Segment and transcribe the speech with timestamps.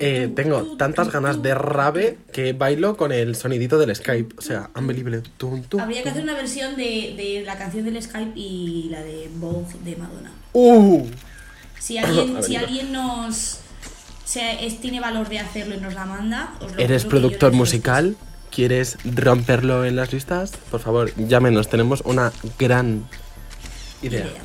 [0.00, 2.18] Eh, tengo tantas ganas de tu.
[2.32, 4.34] que bailo con el sonidito del Skype.
[4.38, 5.22] O sea, unbelievable.
[5.36, 9.02] Tum, tum, Habría que hacer una versión de, de la canción del Skype y la
[9.02, 10.32] de Vogue de Madonna.
[10.52, 11.06] ¡Uh!
[11.78, 13.58] Si alguien, si alguien nos
[14.24, 18.16] se, es- tiene valor de hacerlo y nos la manda, os lo ¿Eres productor musical?
[18.50, 20.52] ¿Quieres romperlo en las listas?
[20.70, 21.68] Por favor, llámenos.
[21.68, 23.04] Tenemos una gran
[24.00, 24.26] idea.
[24.26, 24.42] Idea.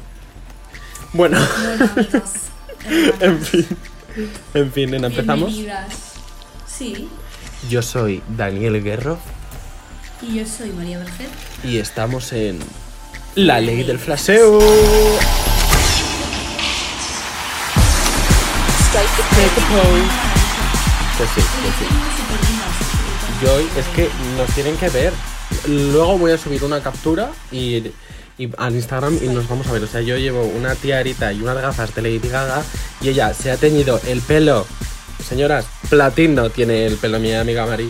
[1.13, 1.37] Bueno,
[3.19, 3.65] en fin.
[4.53, 5.53] En fin, empezamos.
[5.53, 5.93] bienvenidas.
[6.67, 7.07] Sí,
[7.69, 9.19] Yo soy Daniel Guerro
[10.21, 11.27] y yo soy María Berger.
[11.63, 12.59] y estamos en
[13.35, 14.59] La Ley del Flaseo.
[21.17, 21.85] Pues sí, pues sí.
[23.43, 25.13] Yo hoy es que nos tienen que ver.
[25.67, 27.83] Luego voy a subir una captura y,
[28.39, 29.83] y al Instagram y nos vamos a ver.
[29.83, 32.63] O sea, yo llevo una tiarita y unas gafas de Lady Gaga
[33.01, 34.65] y ella se ha teñido el pelo.
[35.23, 37.89] Señoras, platino tiene el pelo mi amiga Mari.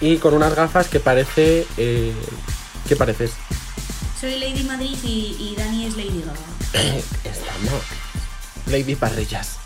[0.00, 1.66] Y con unas gafas que parece...
[1.78, 2.12] Eh,
[2.86, 3.32] ¿Qué pareces?
[4.20, 6.96] Soy Lady Madrid y, y Dani es Lady Gaga.
[7.24, 7.82] Estamos...
[8.66, 9.65] Lady Parrillas.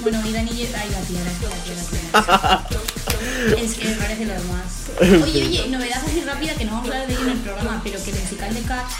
[0.00, 0.74] Bueno, y Dani es...
[0.74, 1.74] Ay, la tía, la tía, la tía,
[2.12, 3.56] la tía.
[3.62, 4.88] Es que me parece lo más.
[5.24, 7.80] Oye, oye, novedad así rápida que no vamos a hablar de ello en el programa,
[7.84, 8.94] pero que el musical de Cats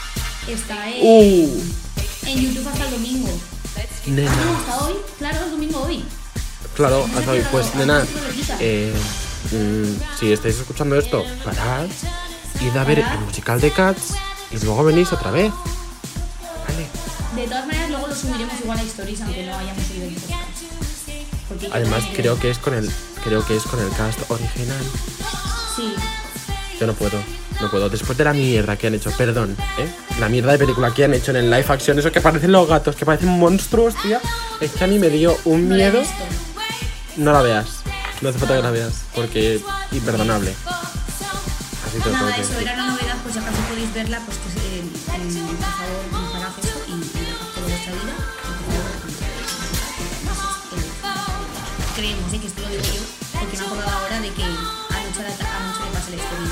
[0.49, 1.61] está en, Uh.
[2.27, 3.29] en YouTube hasta el domingo.
[4.07, 4.31] Nena.
[4.33, 4.95] Ah, no, hasta hoy.
[5.19, 6.05] Claro, es domingo hoy.
[6.77, 7.43] Claro, hasta hoy.
[7.51, 8.05] Pues nena,
[8.61, 8.93] eh,
[9.53, 11.87] mm, si estáis escuchando esto, parad,
[12.61, 14.15] id a ver el musical de Cats
[14.53, 15.53] y luego venís otra vez.
[17.39, 21.73] De todas maneras, luego lo subiremos igual a Stories, aunque no hayamos subido el podcast.
[21.73, 22.91] Además creo que es con el
[23.23, 24.83] creo que es con el cast original.
[25.77, 25.95] Sí.
[26.81, 27.23] Yo no puedo,
[27.61, 27.89] no puedo.
[27.89, 29.89] Después de la mierda que han hecho, perdón, ¿eh?
[30.19, 32.67] La mierda de película que han hecho en el live action, eso que parecen los
[32.67, 34.21] gatos, que parecen monstruos, tía.
[34.61, 36.03] Es que a mí me dio un No miedo.
[37.19, 37.69] No la veas.
[38.21, 39.61] No hace falta que la veas, porque
[39.93, 40.53] imperdonable.
[41.87, 44.83] Así te Nada, eso era una novedad, pues si acaso podéis verla, pues que eh,
[44.83, 45.67] eh, por
[46.37, 46.88] favor eso
[47.91, 48.15] vuestra vida.
[51.97, 53.03] Creemos eh, que esto lo digo yo,
[53.41, 56.51] porque me he acordado ahora de que anoche, anoche le pasé la historia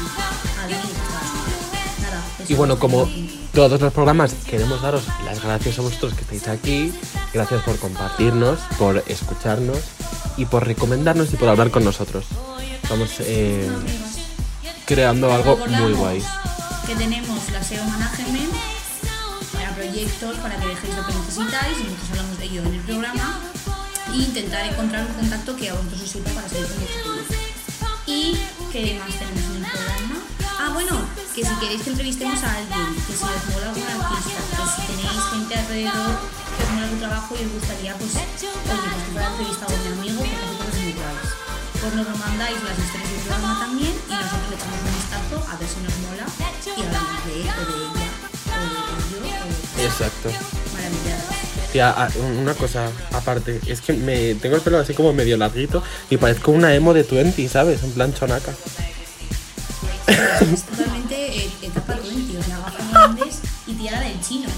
[0.58, 2.02] a Dani y.
[2.02, 3.08] Nada, bueno, como
[3.52, 6.92] todos los programas, queremos daros las gracias a vosotros que estáis aquí.
[7.32, 9.78] Gracias por compartirnos, por escucharnos
[10.36, 12.26] y por recomendarnos y por hablar con nosotros.
[12.82, 13.68] Estamos eh,
[14.84, 16.22] creando algo muy guay.
[16.86, 18.25] Que tenemos la SEO Management para
[19.96, 23.40] para que dejéis lo que necesitáis, y nosotros hablamos de ello en el programa,
[24.12, 27.32] e intentar encontrar un contacto que a vosotros os sirva para seguir con proyecto.
[28.04, 28.36] ¿Y
[28.72, 30.20] qué más tenemos en el programa?
[30.60, 31.00] Ah, bueno,
[31.34, 34.80] que si queréis que entrevistemos a alguien, que si os mola algún artista, que si
[34.84, 39.10] tenéis gente alrededor que os mola su trabajo y os gustaría, pues, oye, pues que
[39.16, 41.30] fuera entrevistado a mi amigo, que cosas muy guays.
[41.80, 45.36] Pues nos lo mandáis las historias del programa también y nosotros le echamos un vistazo
[45.40, 46.26] a ver si nos mola
[46.76, 47.05] y hablamos
[49.98, 50.30] Exacto.
[51.82, 52.08] ah,
[52.38, 56.50] una cosa aparte, es que me tengo el pelo así como medio larguito y parezco
[56.50, 57.82] una emo de 20, ¿sabes?
[57.82, 58.52] En plan chonaca.
[60.06, 64.48] Es totalmente eh, etapa 20, o sea, gafas grandes y tirada del chino.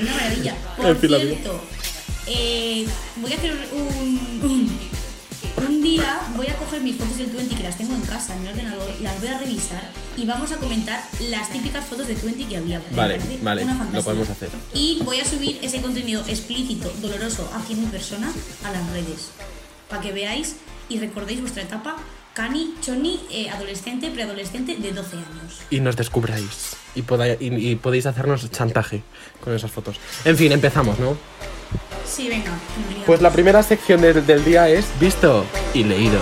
[0.00, 0.54] Una maravilla.
[0.76, 1.60] Por cierto,
[2.28, 4.78] eh, voy a hacer un, un,
[5.56, 8.42] un día, voy a coger mis fotos del 20 que las tengo en casa, en
[8.42, 9.82] mi ordenador, las voy a revisar
[10.16, 12.80] y vamos a comentar las típicas fotos de 20 que había.
[12.94, 14.48] Vale, vale, lo podemos hacer.
[14.74, 18.32] Y voy a subir ese contenido explícito, doloroso, hacia mi persona
[18.64, 19.30] a las redes.
[19.88, 20.56] Para que veáis
[20.88, 21.96] y recordéis vuestra etapa
[22.34, 25.60] cani, choni, eh, adolescente, preadolescente de 12 años.
[25.68, 26.76] y nos descubráis.
[26.94, 29.02] Y, podáis- y- y podéis hacernos chantaje
[29.42, 29.96] con esas fotos.
[30.24, 31.16] En fin, empezamos, ¿no?
[32.14, 33.06] Sí, venga, bienvenida.
[33.06, 36.18] Pues la primera sección del, del día es visto y leído.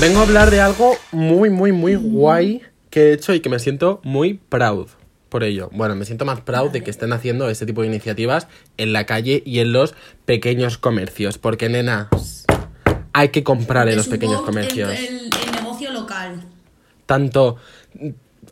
[0.00, 3.58] Vengo a hablar de algo muy, muy, muy guay que he hecho y que me
[3.58, 4.88] siento muy proud
[5.28, 5.68] por ello.
[5.72, 9.04] Bueno, me siento más proud de que estén haciendo este tipo de iniciativas en la
[9.06, 11.38] calle y en los pequeños comercios.
[11.38, 12.08] Porque, nena,
[13.12, 14.90] hay que comprar en los pequeños comercios.
[14.90, 16.42] El, el- el negocio local.
[17.06, 17.56] tanto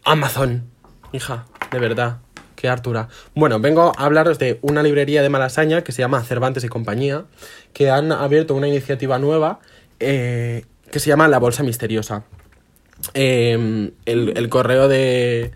[0.04, 0.64] Amazon.
[1.12, 2.18] Hija, de verdad.
[2.64, 3.08] Qué hartura.
[3.34, 7.26] Bueno, vengo a hablaros de una librería de Malasaña que se llama Cervantes y Compañía,
[7.74, 9.60] que han abierto una iniciativa nueva
[10.00, 12.24] eh, que se llama La Bolsa Misteriosa.
[13.12, 15.52] El, el correo de,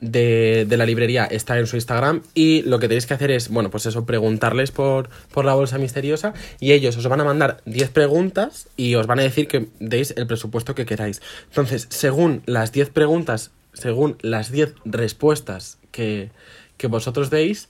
[0.00, 3.48] de, de la librería está en su Instagram y lo que tenéis que hacer es,
[3.48, 7.60] bueno, pues eso, preguntarles por, por la bolsa misteriosa y ellos os van a mandar
[7.64, 11.22] 10 preguntas y os van a decir que deis el presupuesto que queráis.
[11.48, 16.30] Entonces, según las 10 preguntas, según las 10 respuestas que,
[16.76, 17.68] que vosotros deis,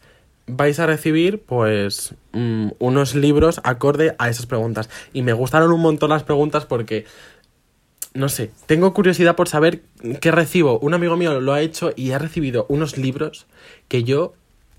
[0.49, 4.91] vais a recibir pues mm, unos libros acorde a esas preguntas.
[5.13, 7.05] Y me gustaron un montón las preguntas porque,
[8.15, 9.83] no sé, tengo curiosidad por saber
[10.21, 10.79] qué recibo.
[10.81, 13.47] Un amigo mío lo ha hecho y ha recibido unos libros
[13.89, 14.35] que yo,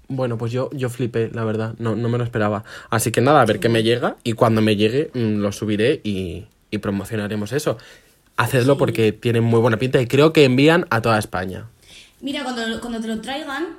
[0.09, 2.63] bueno, pues yo, yo flipé, la verdad, no, no me lo esperaba.
[2.89, 6.01] Así que nada, a ver qué me llega y cuando me llegue mm, lo subiré
[6.03, 7.77] y, y promocionaremos eso.
[8.37, 8.79] Hacedlo Sí.
[8.79, 11.65] porque tienen muy buena pinta y creo que envían a toda España.
[12.21, 13.77] Mira, cuando, cuando te lo traigan,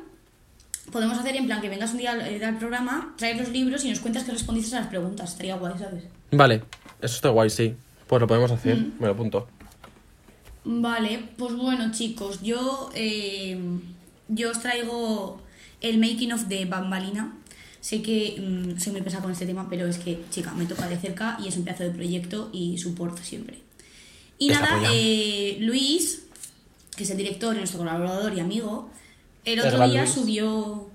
[0.93, 3.85] podemos hacer en plan que vengas un día al, eh, al programa, traes los libros
[3.85, 5.33] y nos cuentas que respondiste a las preguntas.
[5.33, 6.05] Estaría guay, ¿sabes?
[6.31, 6.63] Vale,
[7.01, 7.75] eso está guay, sí.
[8.07, 9.49] Pues lo podemos hacer, me lo apunto.
[10.65, 13.59] Vale, pues bueno, chicos, yo, eh,
[14.29, 15.41] yo os traigo
[15.81, 17.35] el making of de Bambalina.
[17.81, 20.89] Sé que mm, soy muy pesada con este tema, pero es que, chica, me toca
[20.89, 23.59] de cerca y es un pedazo de proyecto y soporto siempre.
[24.39, 26.28] Y nada, eh, Luis,
[26.99, 28.91] que es el director, y nuestro colaborador y amigo,
[29.45, 30.13] el otro día Luis.
[30.13, 30.91] subió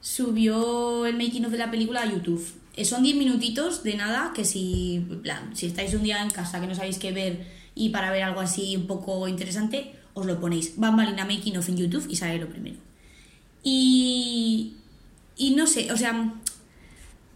[0.00, 2.46] subió el making of de la película a YouTube.
[2.76, 6.60] Eh, Son 10 minutitos de nada que si, plan, si estáis un día en casa
[6.60, 7.44] que no sabéis qué ver
[7.74, 10.78] y para ver algo así un poco interesante, os lo ponéis.
[10.78, 12.76] Bambalina making of en YouTube y sale lo primero.
[13.64, 14.74] Y,
[15.36, 16.34] y no sé, o sea,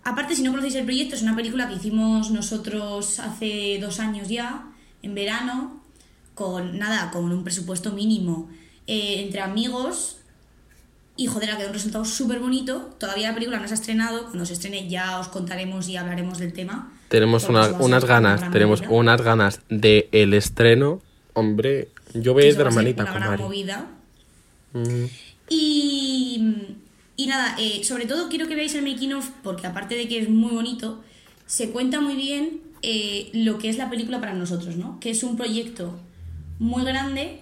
[0.05, 4.29] aparte si no conocéis el proyecto, es una película que hicimos nosotros hace dos años
[4.29, 4.71] ya,
[5.03, 5.80] en verano,
[6.41, 8.49] con nada, con un presupuesto mínimo,
[8.87, 10.17] eh, entre amigos,
[11.19, 12.95] y joder, ha quedado un resultado súper bonito.
[12.99, 14.23] Todavía la película no se ha estrenado.
[14.25, 16.91] Cuando se estrene ya os contaremos y hablaremos del tema.
[17.09, 18.97] Tenemos una- unas una ganas, tenemos movida.
[18.97, 21.03] unas ganas de el estreno.
[21.35, 23.43] Hombre, yo eso de va a ser hermanita una con gran Mari.
[23.43, 23.87] movida.
[24.73, 25.05] Mm,
[25.53, 26.55] Y,
[27.17, 30.21] y nada, eh, sobre todo quiero que veáis el making of porque aparte de que
[30.21, 31.03] es muy bonito,
[31.47, 34.99] se cuenta muy bien eh, lo que es la película para nosotros, ¿no?
[35.01, 35.93] Que es un proyecto
[36.61, 37.41] muy grande,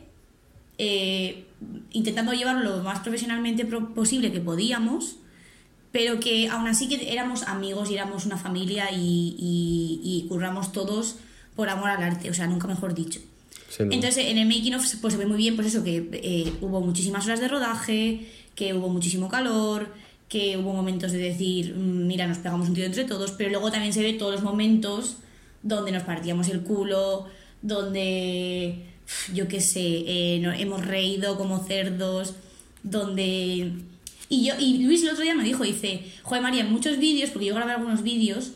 [0.78, 1.44] eh,
[1.92, 5.16] intentando llevarlo lo más profesionalmente pro- posible que podíamos,
[5.92, 10.72] pero que aún así que éramos amigos y éramos una familia y, y, y curramos
[10.72, 11.16] todos
[11.56, 13.20] por amor al arte, o sea, nunca mejor dicho.
[13.92, 16.80] Entonces, en el making of pues, se ve muy bien, pues eso, que eh, hubo
[16.80, 19.92] muchísimas horas de rodaje, que hubo muchísimo calor,
[20.28, 23.70] que hubo momentos de decir, "Mm, mira, nos pegamos un tiro entre todos, pero luego
[23.72, 25.16] también se ve todos los momentos
[25.62, 27.26] donde nos partíamos el culo,
[27.62, 28.84] donde,
[29.32, 32.34] yo qué sé, eh, no- hemos reído como cerdos,
[32.82, 33.72] donde...
[34.30, 37.30] Y, yo, y Luis el otro día me dijo, dice, joder María, en muchos vídeos,
[37.30, 38.52] porque yo grabé algunos vídeos,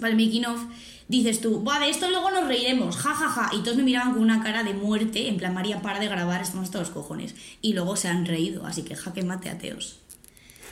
[0.00, 0.60] para el making of,
[1.08, 3.50] dices tú, Buah, de esto luego nos reiremos, ja, ja, ja.
[3.54, 6.42] Y todos me miraban con una cara de muerte, en plan, María, para de grabar,
[6.42, 7.34] estamos los cojones.
[7.62, 9.98] Y luego se han reído, así que jaque mate ateos.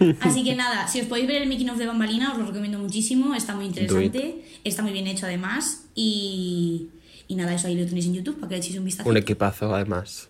[0.20, 2.80] Así que nada, si os podéis ver el making of de Bambalina, os lo recomiendo
[2.80, 5.84] muchísimo, está muy interesante, está muy bien hecho además.
[5.94, 6.88] Y,
[7.28, 9.08] y nada, eso ahí lo tenéis en YouTube para que le echéis un vistazo.
[9.08, 10.28] Un equipazo, además.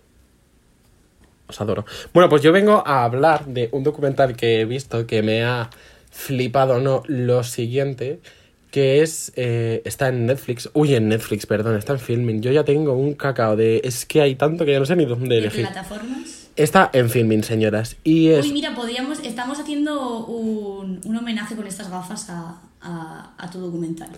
[1.47, 1.85] Os adoro.
[2.13, 5.69] Bueno, pues yo vengo a hablar de un documental que he visto que me ha
[6.11, 8.21] flipado, no, lo siguiente,
[8.71, 12.41] que es, eh, está en Netflix, uy, en Netflix, perdón, está en Filming.
[12.41, 15.05] Yo ya tengo un cacao de, es que hay tanto que ya no sé ni
[15.05, 15.67] dónde ¿De elegir.
[15.67, 16.49] plataformas?
[16.57, 18.47] Está en Filming, señoras, y es...
[18.47, 23.59] Uy, mira, podríamos, estamos haciendo un, un homenaje con estas gafas a, a, a tu
[23.59, 24.11] documental.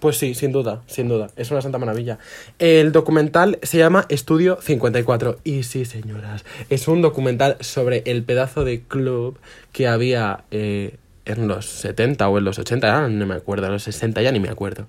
[0.00, 1.28] Pues sí, sin duda, sin duda.
[1.36, 2.18] Es una santa maravilla.
[2.58, 5.38] El documental se llama Estudio 54.
[5.44, 9.38] Y sí, señoras, es un documental sobre el pedazo de club
[9.72, 13.72] que había eh, en los 70 o en los 80, ya no me acuerdo, en
[13.72, 14.88] los 60 ya ni me acuerdo,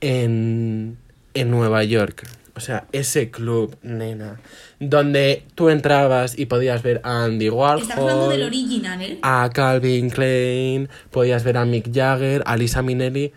[0.00, 0.96] en,
[1.34, 2.24] en Nueva York.
[2.54, 4.38] O sea, ese club, nena,
[4.78, 7.82] donde tú entrabas y podías ver a Andy Warhol.
[7.82, 9.18] Estamos hablando del original, ¿eh?
[9.22, 13.32] a Calvin Klein, podías ver a Mick Jagger, a Lisa Minnelli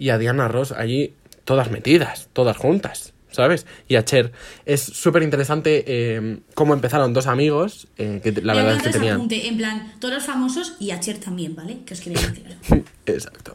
[0.00, 1.12] y a Diana Ross allí,
[1.44, 3.66] todas metidas, todas juntas, ¿sabes?
[3.86, 4.32] Y a Cher.
[4.64, 9.16] Es súper interesante eh, cómo empezaron dos amigos, eh, que la verdad es que tenían...
[9.16, 11.80] apunte, en plan, todos los famosos y a Cher también, ¿vale?
[11.84, 12.56] Que os quería decir.
[13.06, 13.52] Exacto.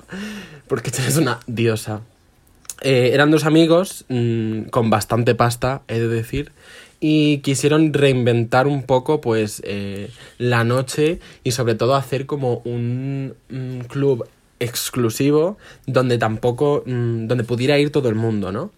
[0.68, 2.02] Porque Cher es una diosa.
[2.82, 6.52] Eh, eran dos amigos mm, con bastante pasta, he de decir,
[7.00, 9.64] y quisieron reinventar un poco, pues,
[10.38, 14.28] la noche y sobre todo hacer como un, un club
[14.60, 18.72] exclusivo donde tampoco, mm, donde pudiera ir todo el mundo, ¿no?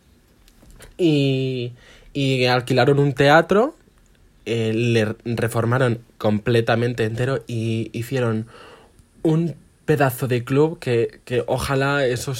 [0.97, 1.73] Y,
[2.13, 3.75] y alquilaron un teatro,
[4.45, 8.47] eh, le reformaron completamente entero y hicieron
[9.21, 9.55] un
[9.85, 12.33] pedazo de club que, que ojalá eso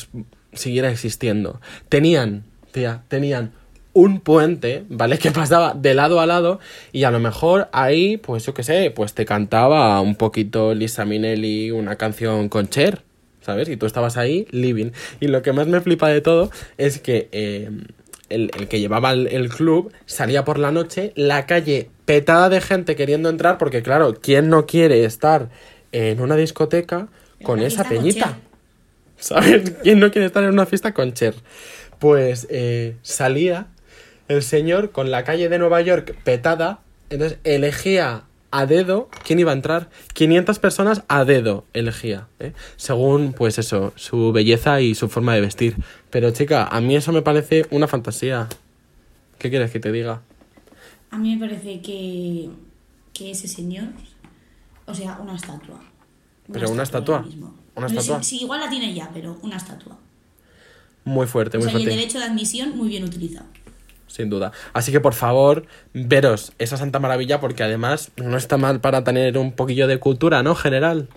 [0.53, 1.59] siguiera existiendo.
[1.89, 3.51] Tenían, tía, tenían
[3.93, 5.17] un puente, ¿vale?
[5.19, 6.59] Que pasaba de lado a lado
[6.91, 11.03] y a lo mejor ahí, pues yo qué sé, pues te cantaba un poquito Lisa
[11.03, 13.01] Minnelli una canción con Cher,
[13.47, 13.67] ¿sabes?
[13.67, 14.91] Y tú estabas ahí living.
[15.19, 17.71] Y lo que más me flipa de todo es que eh,
[18.29, 22.61] el, el que llevaba el, el club salía por la noche, la calle petada de
[22.61, 25.49] gente queriendo entrar, porque claro, ¿quién no quiere estar
[25.91, 27.07] en una discoteca
[27.43, 28.37] con una esa peñita.
[29.17, 29.71] ¿Sabes?
[29.83, 31.35] ¿Quién no quiere estar en una fiesta con Cher?
[31.99, 33.67] Pues eh, salía
[34.27, 39.51] el señor con la calle de Nueva York petada, entonces elegía a dedo quién iba
[39.51, 39.89] a entrar.
[40.13, 42.53] 500 personas a dedo elegía, ¿eh?
[42.75, 45.75] según pues eso, su belleza y su forma de vestir.
[46.09, 48.47] Pero chica, a mí eso me parece una fantasía.
[49.37, 50.21] ¿Qué quieres que te diga?
[51.11, 52.49] A mí me parece que,
[53.13, 53.89] que ese señor,
[54.85, 55.79] o sea, una estatua.
[56.51, 57.25] ¿Pero una estatua?
[57.75, 58.23] ¿Una estatua?
[58.23, 59.97] Si igual la tiene ya, pero una estatua.
[61.03, 61.99] Muy fuerte, O muy sea, y el fuerte.
[61.99, 63.45] derecho de admisión muy bien utilizado.
[64.07, 64.51] Sin duda.
[64.73, 69.37] Así que por favor, veros esa Santa Maravilla porque además no está mal para tener
[69.37, 70.55] un poquillo de cultura, ¿no?
[70.55, 71.07] General.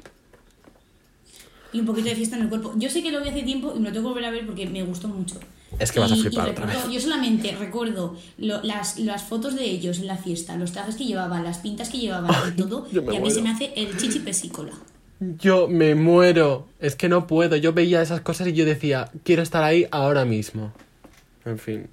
[1.73, 2.73] Y un poquito de fiesta en el cuerpo.
[2.77, 4.45] Yo sé que lo vi hace tiempo y me lo tengo que volver a ver
[4.47, 5.37] porque me gustó mucho.
[5.79, 6.77] Es que vas a flipar y otra vez.
[6.91, 11.05] Yo solamente recuerdo lo- las, las fotos de ellos en la fiesta, los trajes que
[11.05, 12.89] llevaban, las pintas que llevaban y todo.
[12.93, 14.73] y a mí se me hace el chichi pesícola.
[15.21, 16.67] Yo me muero.
[16.81, 17.55] Es que no puedo.
[17.55, 20.73] Yo veía esas cosas y yo decía, quiero estar ahí ahora mismo.
[21.45, 21.87] En fin.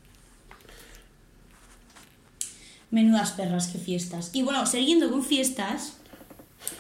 [2.91, 4.29] Menudas perras, qué fiestas.
[4.33, 5.93] Y bueno, siguiendo con fiestas,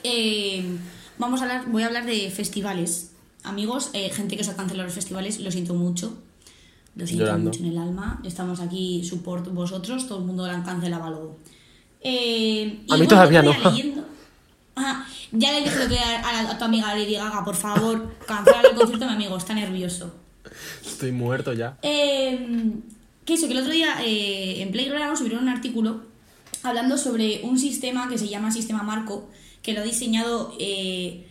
[0.03, 0.77] eh,
[1.17, 3.11] vamos a hablar, voy a hablar de festivales.
[3.43, 6.17] Amigos, eh, gente que os ha cancelado los festivales, lo siento mucho.
[6.95, 7.49] Lo siento Llorando.
[7.51, 8.21] mucho en el alma.
[8.23, 11.37] Estamos aquí, support vosotros, todo el mundo lo han cancelado algo.
[12.01, 14.03] Eh, A mí todavía otro día no.
[14.75, 18.61] Ajá, ya le dije lo que a, a tu amiga Lady Gaga, por favor, cancela
[18.61, 20.13] el concierto, mi amigo, está nervioso.
[20.85, 21.77] Estoy muerto ya.
[21.81, 22.47] Eh,
[23.27, 26.01] que eso, que el otro día eh, en Playground subieron un artículo
[26.63, 29.29] hablando sobre un sistema que se llama Sistema Marco,
[29.61, 31.27] que lo ha diseñado eh,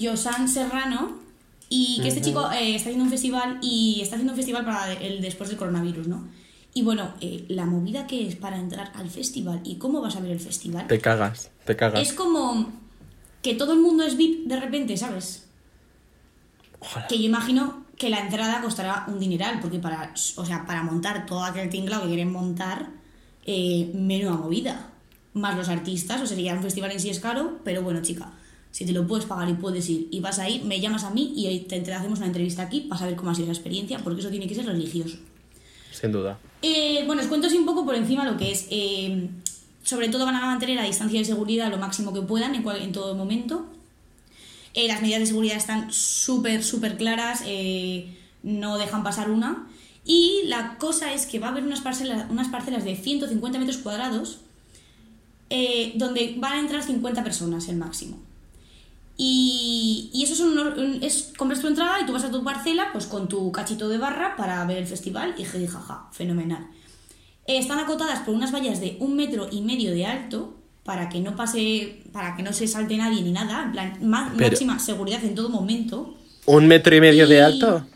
[0.00, 1.18] Josan Serrano
[1.68, 4.94] y que este chico eh, está haciendo un festival y está haciendo un festival para
[4.94, 6.26] el después del coronavirus, ¿no?
[6.72, 10.20] Y bueno, eh, la movida que es para entrar al festival y cómo vas a
[10.20, 12.00] ver el festival Te cagas, te cagas.
[12.00, 12.72] es como
[13.42, 15.44] que todo el mundo es VIP de repente, ¿sabes?
[16.80, 17.06] Ojalá.
[17.08, 21.24] Que yo imagino que la entrada costará un dineral, porque para, o sea, para montar
[21.26, 22.90] todo aquel tinglado que quieren montar,
[23.46, 24.90] eh, menuda movida.
[25.32, 28.30] Más los artistas, o sería un festival en sí es caro, pero bueno, chica,
[28.70, 31.10] si te lo puedes pagar y puedes ir y vas a ir, me llamas a
[31.10, 33.58] mí y ahí te, te hacemos una entrevista aquí para saber cómo ha sido esa
[33.58, 35.16] experiencia, porque eso tiene que ser religioso.
[35.92, 36.38] Sin duda.
[36.62, 38.66] Eh, bueno, os cuento así un poco por encima lo que es.
[38.70, 39.28] eh,
[39.82, 42.80] sobre todo van a mantener la distancia de seguridad lo máximo que puedan en, cual-
[42.82, 43.66] en todo momento.
[44.74, 49.68] Eh, las medidas de seguridad están súper, súper claras, eh, no dejan pasar una.
[50.04, 53.78] Y la cosa es que va a haber unas parcelas, unas parcelas de 150 metros
[53.78, 54.40] cuadrados
[55.48, 58.18] eh, donde van a entrar 50 personas el máximo.
[59.16, 63.06] Y, y eso son es, compras tu entrada y tú vas a tu parcela pues
[63.06, 66.66] con tu cachito de barra para ver el festival y jiji, jaja, fenomenal.
[67.46, 71.34] Están acotadas por unas vallas de un metro y medio de alto para que no
[71.34, 75.24] pase, para que no se salte nadie ni nada, en plan, má- Pero- máxima seguridad
[75.24, 76.14] en todo momento.
[76.46, 77.86] ¿Un metro y medio de alto?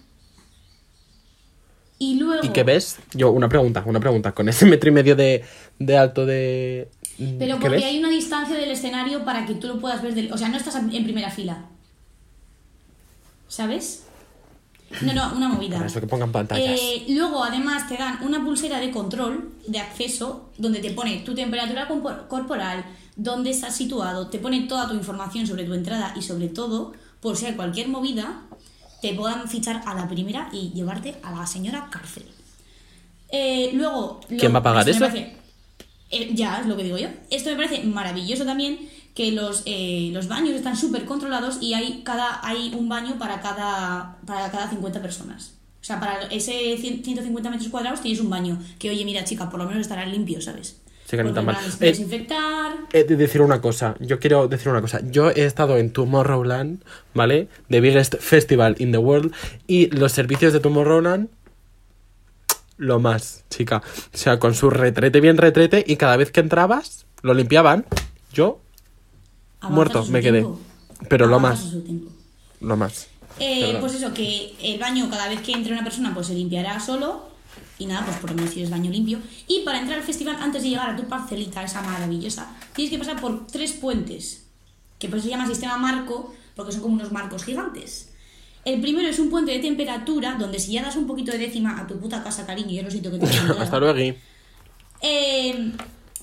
[1.98, 2.44] Y luego...
[2.44, 2.98] ¿Y qué ves?
[3.12, 4.32] Yo, una pregunta, una pregunta.
[4.32, 5.44] Con ese metro y medio de,
[5.78, 6.88] de alto de...
[7.38, 7.84] Pero ¿Qué porque ves?
[7.84, 10.56] hay una distancia del escenario para que tú lo puedas ver, del- o sea, no
[10.56, 11.66] estás en primera fila.
[13.48, 14.04] ¿Sabes?
[15.02, 15.76] No, no, una movida.
[15.76, 16.78] Para eso que pongan pantallas.
[16.80, 21.34] Eh, luego, además, te dan una pulsera de control de acceso donde te pone tu
[21.34, 21.86] temperatura
[22.28, 22.84] corporal,
[23.16, 27.36] dónde estás situado, te pone toda tu información sobre tu entrada y sobre todo, por
[27.36, 28.42] si hay cualquier movida,
[29.02, 32.24] te puedan fichar a la primera y llevarte a la señora cárcel.
[33.30, 34.20] Eh, luego...
[34.28, 35.14] lo- ¿Quién va a pagar esto me eso?
[35.16, 35.36] parece-
[36.10, 37.08] eh, ya, es lo que digo yo.
[37.30, 38.78] Esto me parece maravilloso también,
[39.18, 43.40] que los, eh, los baños están súper controlados y hay, cada, hay un baño para
[43.40, 45.54] cada, para cada 50 personas.
[45.80, 48.62] O sea, para ese 100 150 metros cuadrados tienes un baño.
[48.78, 50.80] Que, oye, mira, chica, por lo menos estará limpio, ¿sabes?
[51.04, 51.56] Sí, que no tan mal.
[51.56, 52.76] a Eh, desinfectar...
[52.92, 55.00] He de decir una cosa, yo quiero decir una cosa.
[55.10, 57.48] Yo he estado en Tomorrowland, ¿vale?
[57.70, 59.34] The biggest festival in the world.
[59.66, 61.28] Y los servicios de Tomorrowland,
[62.76, 63.82] lo más, chica.
[64.14, 67.84] O sea, con su retrete bien retrete y cada vez que entrabas, lo limpiaban.
[68.32, 68.60] Yo,
[69.62, 70.46] muerto, me quedé.
[71.08, 71.74] Pero lo más,
[72.60, 73.08] lo más.
[73.40, 76.80] Eh, pues eso, que el baño cada vez que entre una persona pues se limpiará
[76.80, 77.28] solo
[77.78, 79.18] y nada, pues por lo menos tienes baño limpio.
[79.46, 82.98] Y para entrar al festival, antes de llegar a tu parcelita, esa maravillosa, tienes que
[82.98, 84.46] pasar por tres puentes,
[84.98, 88.12] que por eso se llama sistema marco, porque son como unos marcos gigantes.
[88.64, 91.78] El primero es un puente de temperatura, donde si ya das un poquito de décima
[91.78, 93.26] a tu puta casa, cariño, yo no siento que te
[93.58, 93.98] Hasta luego.
[95.00, 95.72] eh,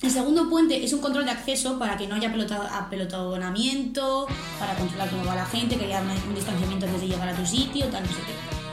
[0.02, 2.32] el segundo puente es un control de acceso para que no haya
[2.74, 4.28] apelotonamiento,
[4.60, 7.46] para controlar cómo va la gente, que haya un distanciamiento antes de llegar a tu
[7.46, 8.16] sitio, tal, no sé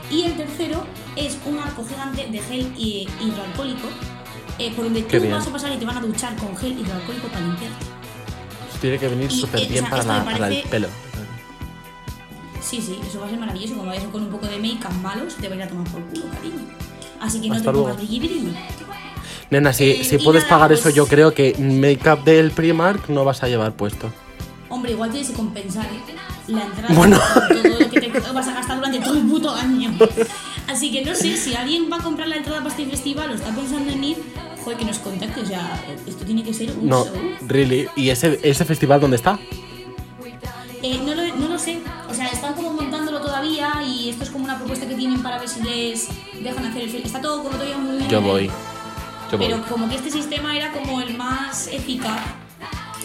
[0.09, 0.15] qué.
[0.15, 3.87] Y el tercero es un arco gigante de gel hi- hidroalcohólico,
[4.59, 5.35] eh, por donde Qué tú bien.
[5.35, 7.85] vas a pasar y te van a duchar con gel hidroalcohólico para limpiarte.
[8.81, 10.87] tiene que venir súper eh, o bien sea, para, la- el pelo.
[12.61, 13.75] Sí, sí, eso va a ser maravilloso.
[13.75, 15.87] Como vayas con un poco de make-up malo, se te va a ir a tomar
[15.89, 16.59] por culo, cariño.
[17.21, 17.95] Así que no te pongas luego.
[17.95, 18.55] brilli brilli.
[19.49, 23.43] Nena, si, si puedes pagar pues- eso, yo creo que make-up del Primark no vas
[23.43, 24.11] a llevar puesto.
[24.69, 25.85] Hombre, igual tienes que compensar
[26.47, 27.19] la entrada Bueno.
[27.49, 29.93] todo lo que te vas a gastar durante todo el puto año.
[30.67, 33.33] Así que no sé, si alguien va a comprar la entrada para este festival o
[33.35, 34.17] está pensando en ir,
[34.63, 35.41] joder, que nos contacte.
[35.41, 37.13] O sea, esto tiene que ser un No, show.
[37.47, 37.87] really.
[37.95, 39.37] ¿Y ese, ese festival dónde está?
[40.81, 41.79] Eh, no, lo, no lo sé.
[42.09, 45.37] O sea, están como montándolo todavía y esto es como una propuesta que tienen para
[45.39, 46.07] ver si les
[46.41, 48.09] dejan hacer el fe- Está todo como todavía muy bien.
[48.09, 48.49] Yo voy.
[49.39, 52.19] Pero como que este sistema era como el más eficaz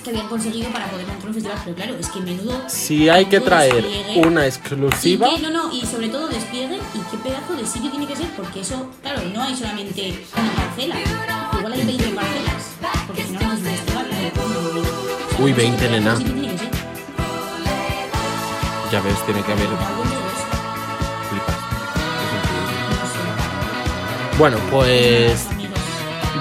[0.05, 1.59] que habían conseguido para poder montar un festival.
[1.65, 2.63] Pero claro, es que menudo.
[2.69, 3.85] Si hay que traer
[4.25, 7.91] una Y exclusiva, que- no, no, y sobre todo despliegue y qué pedazo de sitio
[7.91, 10.97] tiene que ser, porque eso, claro, no hay solamente una parcela,
[11.59, 12.63] igual hay 20 parcelas,
[13.07, 14.07] porque si no, no es un festival.
[15.39, 15.45] ¿no?
[15.45, 16.17] Uy, O sea, 20, ese pedazo de nena.
[16.17, 16.69] sitio tiene que ser.
[18.93, 19.67] ya ves, tiene que haber
[21.29, 21.57] flipas.
[24.39, 25.47] Bueno, pues.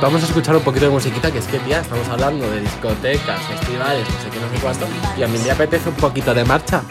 [0.01, 3.39] Vamos a escuchar un poquito de musiquita, que es que, tía, estamos hablando de discotecas,
[3.43, 4.85] festivales, no sé qué, no sé cuánto,
[5.17, 6.81] y a mí me apetece un poquito de marcha.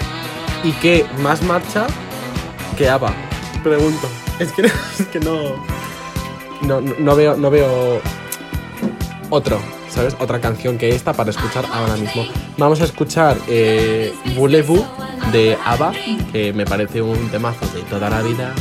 [0.65, 1.87] ¿Y qué más marcha
[2.77, 3.13] que ABBA?
[3.63, 4.09] Pregunto.
[4.39, 5.65] Es que, es que no,
[6.63, 8.01] no, no- veo, no veo
[9.31, 10.17] otro, ¿sabes?
[10.19, 12.27] Otra canción que esta para escuchar ahora mismo.
[12.59, 14.85] Vamos a escuchar eh, Voulez-vous
[15.33, 15.93] de ABBA,
[16.33, 18.53] que me parece un temazo de toda la vida.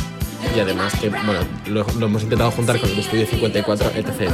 [0.54, 4.30] Y además que, bueno, lo, hemos intentado juntar con el estudio 54, etc, etc.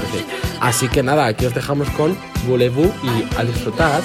[0.61, 2.17] Así que nada, aquí os dejamos con
[2.47, 4.03] Voulez-vous y a disfrutar.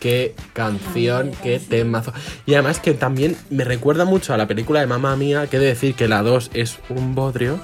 [0.00, 2.12] Qué canción, qué temazo.
[2.46, 5.60] Y además que también me recuerda mucho a la película de Mamma Mía, que he
[5.60, 7.60] de decir que la 2 es un bodrio,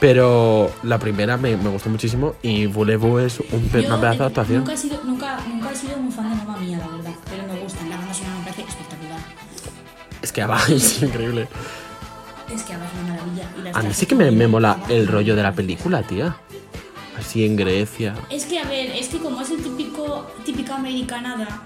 [0.00, 4.18] pero la primera me, me gustó muchísimo y Voulez-vous es un pe- Yo, una pedazo
[4.18, 4.58] de eh, actuación.
[4.58, 7.12] Nunca he, sido, nunca, nunca he sido muy fan de Mamma Mía, la verdad.
[7.30, 7.88] Pero me gustan.
[7.90, 9.20] La banda sonora me parece espectacular.
[10.20, 11.48] Es que ABBA es increíble.
[12.52, 13.78] Es que ABBA es una maravilla.
[13.78, 16.36] A mí sí que me, me mola el rollo de la película, tía.
[17.18, 18.14] Así en Grecia.
[18.30, 19.87] Es que, a ver, es que como es el típico,
[20.44, 21.62] típica americanada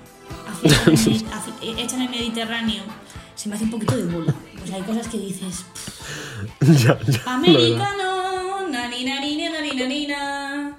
[0.64, 2.82] eh, hecha en el Mediterráneo,
[3.34, 4.34] se me hace un poquito de bola.
[4.66, 5.64] Sea, hay cosas que dices,
[6.84, 7.34] ya, ya.
[7.34, 10.76] americano, nani, nani, nani, nani, na.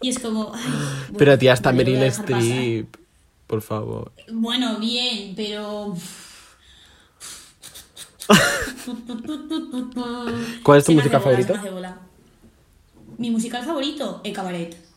[0.00, 2.02] Y es como, ay, bueno, Pero tía, hasta Meryl.
[2.04, 2.96] Streep.
[3.46, 4.12] Por favor.
[4.32, 5.94] Bueno, bien, pero...
[10.62, 11.60] ¿Cuál es tu Se música favorita?
[11.70, 11.98] bola.
[13.18, 14.89] Mi musical favorito, El Cabaret.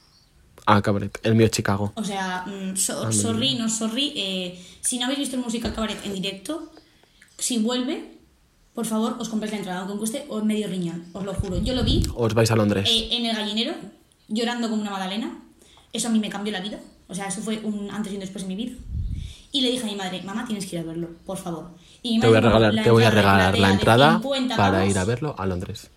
[0.66, 1.18] Ah, cabaret.
[1.24, 1.92] El mío es Chicago.
[1.96, 4.14] O sea, mm, so- Ah, sorry, no sorry.
[4.16, 6.72] eh, si no habéis visto el musical Cabaret en directo,
[7.38, 8.18] si vuelve,
[8.74, 11.58] por favor, os compréis la entrada, aunque cueste os medio riñón, os lo juro.
[11.62, 12.90] Yo lo vi Os vais a Londres.
[12.90, 13.74] eh, en el gallinero,
[14.30, 15.40] llorando como una magdalena.
[15.92, 16.80] Eso a mí me cambió la vida.
[17.08, 18.74] O sea, eso fue un antes y un después en mi vida.
[19.52, 21.72] Y le dije a mi madre, mamá, tienes que ir a verlo, por favor.
[22.02, 24.56] Y mi te voy a madre, regalar, la te voy a regalar la entrada 50
[24.58, 25.90] para ir a verlo a Londres.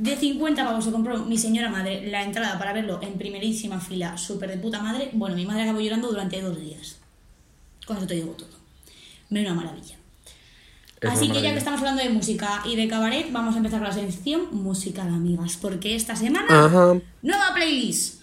[0.00, 4.16] De 50 pavos se compró mi señora madre la entrada para verlo en primerísima fila,
[4.16, 5.10] súper de puta madre.
[5.12, 6.96] Bueno, mi madre acabó llorando durante dos días.
[7.86, 8.48] Con eso te digo todo.
[9.28, 9.96] Me una maravilla.
[11.02, 13.80] Es Así que ya que estamos hablando de música y de cabaret, vamos a empezar
[13.80, 15.58] con la sección Música de Amigas.
[15.60, 16.98] Porque esta semana, Ajá.
[17.20, 18.22] nueva playlist.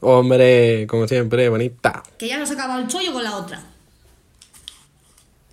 [0.00, 2.02] Hombre, como siempre, bonita.
[2.16, 3.62] Que ya nos ha acabado el chollo con la otra.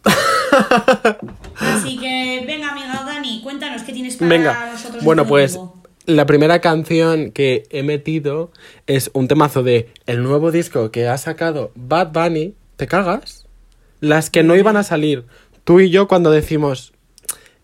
[1.60, 5.04] Así que, venga, amiga Dani, cuéntanos qué tienes para Venga, nosotros.
[5.04, 5.60] bueno, pues
[6.06, 8.52] la primera canción que he metido
[8.88, 12.56] es un temazo de el nuevo disco que ha sacado Bad Bunny.
[12.76, 13.46] ¿Te cagas?
[14.00, 15.26] Las que no iban a salir.
[15.64, 16.94] Tú y yo cuando decimos,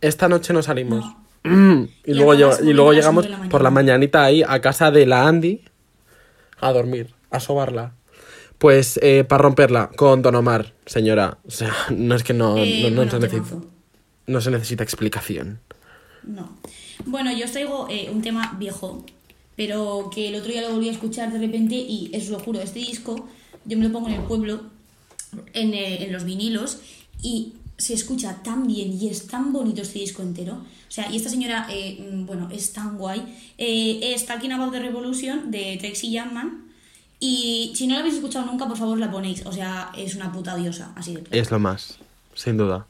[0.01, 1.05] esta noche no salimos.
[1.43, 4.91] Mm, y, Y luego, llega- y luego llegamos la por la mañanita ahí a casa
[4.91, 5.63] de la Andy
[6.59, 7.93] a dormir, a sobarla.
[8.57, 11.37] Pues eh, para romperla con Don Omar, señora.
[11.47, 13.65] O sea, no es que no, Eh, no, no bueno, se necesita, temazo.
[14.27, 15.59] no se necesita explicación.
[16.23, 16.57] No.
[17.05, 19.05] Bueno, yo os traigo eh, un tema viejo,
[19.55, 22.59] pero que el otro día lo volví a escuchar de repente y os lo juro,
[22.59, 23.27] este disco
[23.65, 24.61] yo me lo pongo en el pueblo,
[25.53, 26.79] en, eh, en los vinilos,
[27.21, 30.53] y se escucha tan bien y es tan bonito este disco entero.
[30.53, 33.21] O sea, y esta señora, eh, mm, bueno, es tan guay.
[33.57, 36.66] Eh, es Talking About the Revolution de Trixie Youngman.
[37.19, 39.45] Y si no la habéis escuchado nunca, por favor la ponéis.
[39.45, 41.41] O sea, es una puta diosa, así de claro.
[41.41, 41.97] Es lo más,
[42.35, 42.85] sin duda.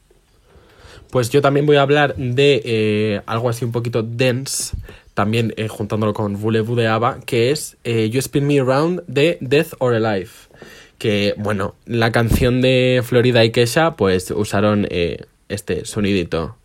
[1.10, 4.76] Pues yo también voy a hablar de eh, algo así un poquito dense,
[5.18, 9.38] también eh, juntándolo con Voulez-vous de ABBA, que es eh, You Spin Me Around de
[9.40, 10.30] Death or Alive.
[10.98, 16.56] Que, bueno, la canción de Florida y Kesha, pues usaron eh, este sonidito.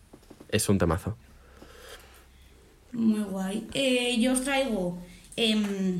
[0.49, 1.15] Es un temazo.
[2.91, 3.67] Muy guay.
[4.19, 4.99] Yo os traigo
[5.35, 5.97] em,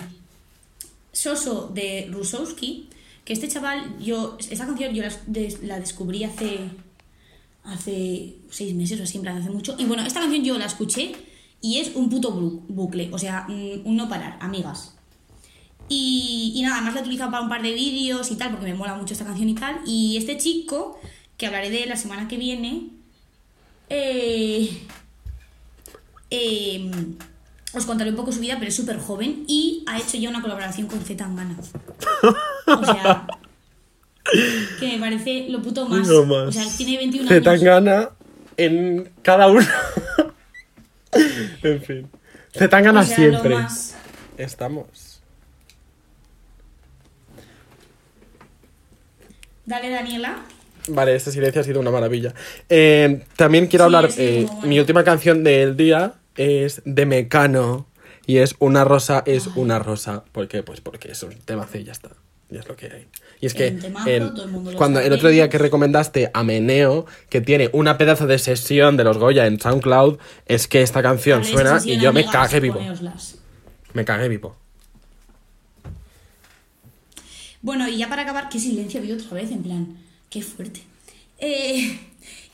[1.13, 2.89] Soso de Rusowski,
[3.23, 6.60] que este chaval, yo, esta canción yo la, des- la descubrí hace,
[7.63, 9.76] hace seis meses o así, en hace mucho.
[9.78, 11.13] Y bueno, esta canción yo la escuché
[11.62, 14.95] y es un puto bucle, o sea, un no parar, amigas.
[15.88, 18.65] Y, y nada, además la he utilizado para un par de vídeos y tal, porque
[18.65, 19.80] me mola mucho esta canción y tal.
[19.86, 20.99] Y este chico,
[21.38, 22.88] que hablaré de la semana que viene,
[23.89, 24.69] eh,
[26.32, 26.91] eh,
[27.75, 30.41] os contaré un poco su vida, pero es súper joven y ha hecho ya una
[30.41, 31.55] colaboración con Z Tangana.
[32.67, 33.27] O sea,
[34.79, 36.07] que me parece lo puto más.
[36.09, 37.43] O sea, tiene 21 Se años.
[37.45, 38.09] tan gana
[38.57, 39.65] en cada uno.
[41.63, 42.09] en fin.
[42.53, 43.55] Se tan gana O sea, siempre.
[43.55, 43.95] Más.
[44.38, 45.21] Estamos.
[49.65, 50.38] Dale, Daniela.
[50.89, 52.33] Vale, este silencio ha sido una maravilla.
[52.67, 54.09] Eh, también quiero Sí, hablar.
[54.17, 54.67] eh, bueno.
[54.67, 57.88] Mi última canción del día es de Mecano.
[58.26, 60.24] Y es Una rosa es una rosa.
[60.32, 60.63] ¿Por qué?
[60.63, 62.12] Pues porque es un temazo y ya está.
[62.50, 63.08] Y es lo que hay.
[63.41, 64.32] Y es que temazo, el-
[64.78, 69.04] cuando el otro día que recomendaste a Meneo, que tiene una pedazo de sesión de
[69.04, 72.80] los Goya en SoundCloud, es que esta canción Vale, suena y yo me cagué vivo.
[73.93, 74.56] Me cagué vivo.
[77.62, 79.98] Bueno, y ya para acabar, qué silencio había otra vez, en plan,
[80.30, 80.82] qué fuerte.
[81.39, 82.00] Eh,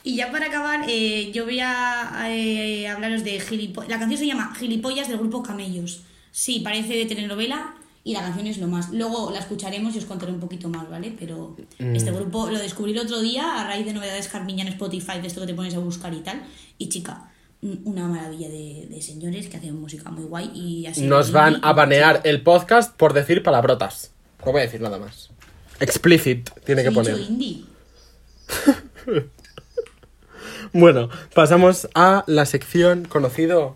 [0.03, 3.89] y ya para acabar, eh, yo voy a eh, hablaros de Gilipollas.
[3.89, 6.01] La canción se llama Gilipollas del grupo Camellos.
[6.31, 8.89] Sí, parece de telenovela y la canción es lo más.
[8.91, 11.13] Luego la escucharemos y os contaré un poquito más, ¿vale?
[11.19, 15.19] Pero este grupo lo descubrí el otro día a raíz de novedades Carmiña en Spotify,
[15.21, 16.41] de esto que te pones a buscar y tal.
[16.77, 17.31] Y chica,
[17.61, 21.01] un- una maravilla de, de señores que hacen música muy guay y así.
[21.01, 24.11] Nos van a y banear el podcast por decir palabrotas.
[24.45, 25.29] No voy a decir nada más.
[25.81, 27.19] Explicit tiene que poner.
[27.19, 27.63] indie.
[30.73, 33.73] Bueno, pasamos a la sección conocido.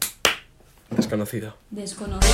[0.92, 1.58] Desconocido.
[1.72, 2.30] Desconocido.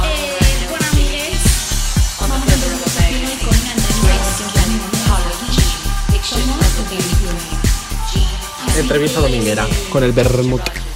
[0.00, 1.38] Eh, bueno, amigues,
[2.20, 2.42] vamos
[10.12, 10.87] a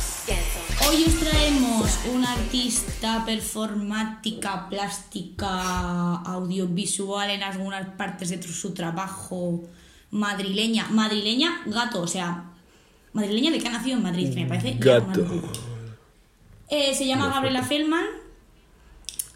[3.37, 9.62] performática, plástica, audiovisual en algunas partes de su trabajo,
[10.11, 10.88] madrileña.
[10.90, 12.51] Madrileña, gato, o sea,
[13.12, 15.25] madrileña de que ha nacido en Madrid, que me parece Gato.
[16.68, 18.05] Eh, se llama Gabriela Feldman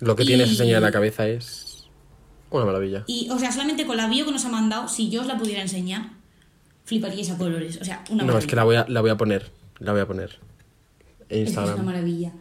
[0.01, 1.65] Lo que tiene ese Y- señor en la cabeza es.
[2.49, 3.03] Una maravilla.
[3.09, 5.37] y, o sea, solamente con la bio que nos ha mandado, si yo os la
[5.37, 6.11] pudiera enseñar,
[6.85, 7.79] fliparíais a colores.
[7.83, 8.39] O sea, una No, maravilla.
[8.39, 9.51] es que la voy a, la voy a poner.
[9.81, 10.31] La voy a poner.
[10.31, 11.85] En Es que es una Instagram.
[11.87, 12.33] maravilla.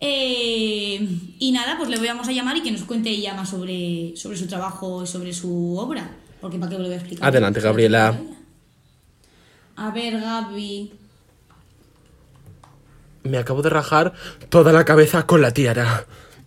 [0.00, 1.06] Eh,
[1.38, 4.38] y nada, pues le vamos a llamar y que nos cuente ella más sobre, sobre
[4.38, 6.10] su trabajo y sobre su obra.
[6.40, 7.28] Porque para qué os lo voy a explicar.
[7.28, 8.18] Adelante, Gabriela.
[9.76, 10.92] a ver, Gaby.
[13.24, 14.14] Me acabo de rajar
[14.48, 16.06] toda la cabeza con la tiara.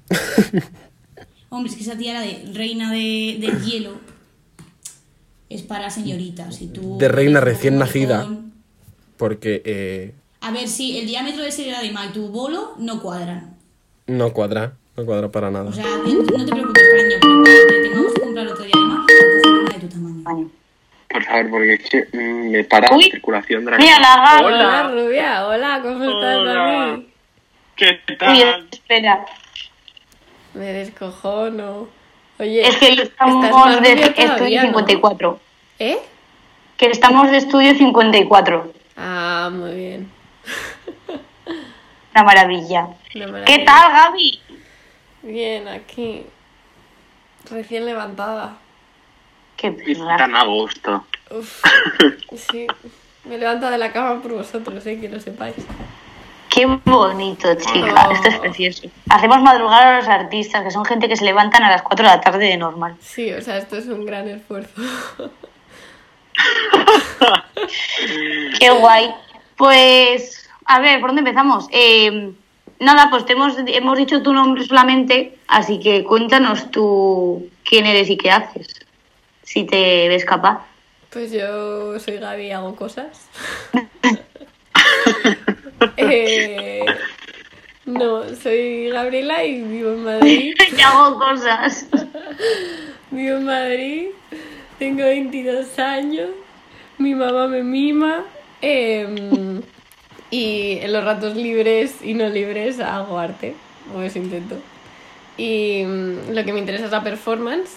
[1.50, 3.98] Hombre, es que esa tiara de reina de, del hielo
[5.50, 6.60] es para señoritas.
[6.64, 8.28] Y tú De reina recién nacida.
[9.18, 13.56] Porque eh, A ver, si el diámetro de ese diadema y tu bolo no cuadran.
[14.08, 14.74] no cuadra.
[14.96, 15.70] No cuadra para nada.
[15.70, 19.06] O sea, no te preocupes, cariño, pero te tengamos que comprar otro diadema,
[19.62, 20.50] una de tu tamaño.
[21.10, 22.08] Por favor, porque es que
[22.52, 24.46] me para la circulación de la Mira la gata.
[24.46, 25.48] Hola, rubia.
[25.48, 27.02] Hola, ¿cómo estás, Hola.
[27.76, 28.68] ¿Qué Uy, tal?
[28.72, 29.26] espera.
[30.54, 31.88] Me descojono.
[32.40, 34.68] Oye, Es que estamos estás de estudio todavía, ¿no?
[34.70, 35.40] 54.
[35.80, 35.98] ¿Eh?
[36.78, 38.74] Que estamos de estudio 54.
[38.98, 40.12] Ah, muy bien.
[42.16, 42.88] Una maravilla.
[43.16, 44.42] Una ¿Qué tal, Gaby?
[45.24, 46.26] Bien, aquí.
[47.50, 48.58] Recién levantada.
[49.58, 50.18] Qué perra.
[50.18, 51.06] tan a gusto.
[51.32, 51.64] Uf,
[52.52, 52.68] sí.
[53.26, 55.56] Me levanto de la cama por vosotros, eh, que lo sepáis.
[56.50, 58.08] Qué bonito, chica.
[58.08, 58.12] Oh.
[58.12, 58.88] Esto es precioso.
[59.10, 62.16] Hacemos madrugar a los artistas, que son gente que se levantan a las 4 de
[62.16, 62.96] la tarde de normal.
[63.00, 64.74] Sí, o sea, esto es un gran esfuerzo.
[68.60, 69.14] Qué guay.
[69.58, 71.68] Pues, a ver, ¿por dónde empezamos?
[71.72, 72.34] Eh,
[72.80, 78.10] nada, pues te hemos, hemos dicho tu nombre solamente, así que cuéntanos tú quién eres
[78.10, 78.86] y qué haces,
[79.44, 80.66] si te ves capaz.
[81.10, 83.30] Pues yo soy Gaby y hago cosas.
[85.98, 86.86] Eh,
[87.86, 90.56] no, soy Gabriela y vivo en Madrid.
[90.76, 91.88] Te hago cosas.
[93.12, 94.08] Vivo en Madrid,
[94.80, 96.30] tengo 22 años,
[96.98, 98.24] mi mamá me mima
[98.64, 99.62] em,
[100.32, 103.54] y en los ratos libres y no libres hago arte,
[103.96, 104.56] o eso intento.
[105.38, 107.72] Y mm, lo que me interesa es la performance,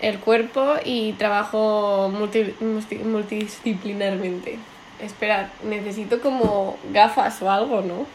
[0.00, 4.58] el cuerpo y trabajo multi- multi- multidisciplinarmente.
[5.00, 8.06] Esperad, necesito como gafas o algo, ¿no?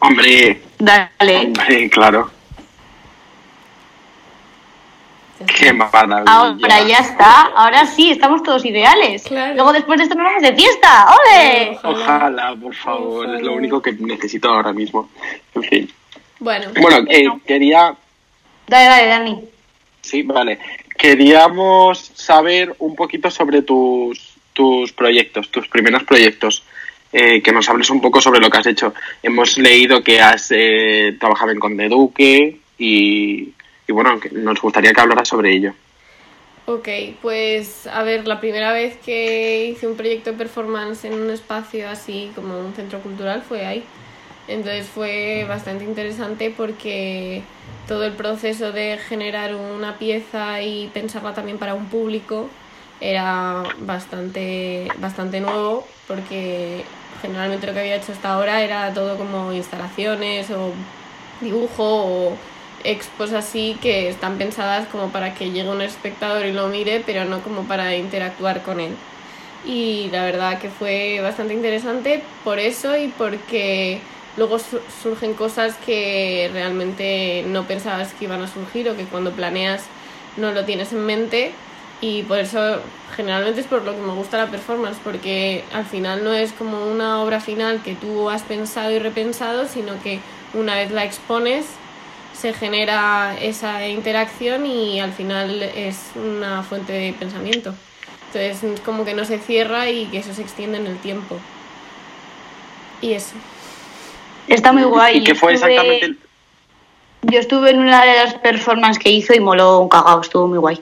[0.00, 1.36] Hombre, Dale.
[1.36, 2.30] hombre, claro.
[5.58, 6.22] Qué maravilla.
[6.26, 9.22] Ahora ya está, ahora sí, estamos todos ideales.
[9.24, 9.54] Claro.
[9.54, 11.78] Luego después de esto nos vamos de fiesta, ¡ole!
[11.82, 15.10] Ojalá, por favor, es lo único que necesito ahora mismo.
[15.54, 15.92] En fin.
[16.38, 17.94] Bueno, Bueno, eh, quería.
[18.66, 19.40] Dale, dale, Dani.
[20.00, 20.58] Sí, vale.
[20.96, 26.62] Queríamos saber un poquito sobre tus, tus proyectos, tus primeros proyectos.
[27.16, 28.92] Eh, que nos hables un poco sobre lo que has hecho.
[29.22, 33.53] Hemos leído que has eh, trabajado en Conde Duque y,
[33.86, 35.74] y bueno, nos gustaría que hablaras sobre ello.
[36.66, 36.88] Ok,
[37.20, 41.88] pues a ver, la primera vez que hice un proyecto de performance en un espacio
[41.90, 43.84] así como un centro cultural fue ahí.
[44.48, 47.42] Entonces fue bastante interesante porque
[47.86, 52.48] todo el proceso de generar una pieza y pensarla también para un público
[53.00, 56.84] era bastante, bastante nuevo porque
[57.20, 60.72] generalmente lo que había hecho hasta ahora era todo como instalaciones o
[61.40, 62.36] dibujo o
[62.84, 67.24] expos así que están pensadas como para que llegue un espectador y lo mire, pero
[67.24, 68.96] no como para interactuar con él.
[69.64, 74.00] Y la verdad que fue bastante interesante por eso y porque
[74.36, 79.32] luego su- surgen cosas que realmente no pensabas que iban a surgir o que cuando
[79.32, 79.84] planeas
[80.36, 81.52] no lo tienes en mente
[82.00, 82.82] y por eso
[83.16, 86.84] generalmente es por lo que me gusta la performance porque al final no es como
[86.86, 90.20] una obra final que tú has pensado y repensado sino que
[90.52, 91.66] una vez la expones
[92.36, 97.74] se genera esa interacción y al final es una fuente de pensamiento
[98.26, 101.36] entonces es como que no se cierra y que eso se extiende en el tiempo
[103.00, 103.34] y eso
[104.46, 105.18] Está muy guay.
[105.18, 106.18] ¿Y qué fue Estuve- exactamente el-
[107.22, 110.58] Yo estuve en una de las performances que hizo y moló un cagao, estuvo muy
[110.58, 110.78] guay.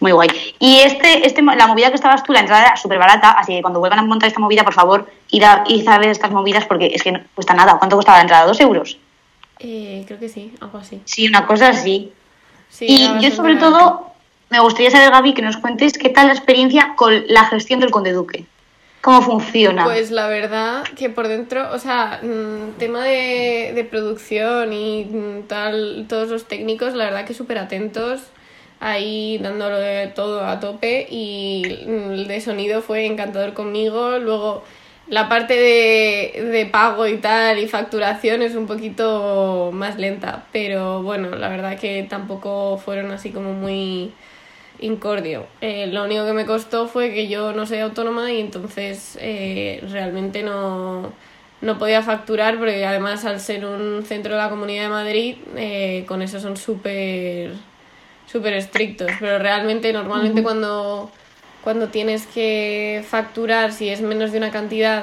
[0.00, 0.28] Muy guay.
[0.58, 3.62] Y este, este, la movida que estabas tú, la entrada era súper barata, así que
[3.62, 6.66] cuando vuelvan a montar esta movida, por favor, id a, id a ver estas movidas
[6.66, 7.78] porque es que no cuesta nada.
[7.78, 8.44] ¿Cuánto costaba la entrada?
[8.46, 8.98] ¿Dos euros?
[9.58, 12.12] Eh, creo que sí algo así Sí, una cosa así.
[12.68, 14.12] Sí, y yo sobre todo
[14.50, 17.90] me gustaría saber, Gaby, que nos cuentes qué tal la experiencia con la gestión del
[17.90, 18.44] Conde Duque.
[19.00, 19.84] ¿Cómo funciona?
[19.84, 25.42] Pues la verdad que por dentro, o sea, mm, tema de, de producción y mm,
[25.46, 28.20] tal, todos los técnicos, la verdad que súper atentos,
[28.80, 34.18] ahí dándolo de todo a tope y mm, el de sonido fue encantador conmigo.
[34.18, 34.64] Luego
[35.08, 41.02] la parte de, de pago y tal y facturación es un poquito más lenta, pero
[41.02, 44.12] bueno, la verdad que tampoco fueron así como muy
[44.80, 45.46] incordio.
[45.60, 49.82] Eh, lo único que me costó fue que yo no soy autónoma y entonces eh,
[49.90, 51.12] realmente no,
[51.60, 56.04] no podía facturar porque además al ser un centro de la Comunidad de Madrid eh,
[56.06, 57.52] con eso son súper
[58.26, 61.10] súper estrictos, pero realmente normalmente cuando,
[61.66, 65.02] cuando tienes que facturar si es menos de una cantidad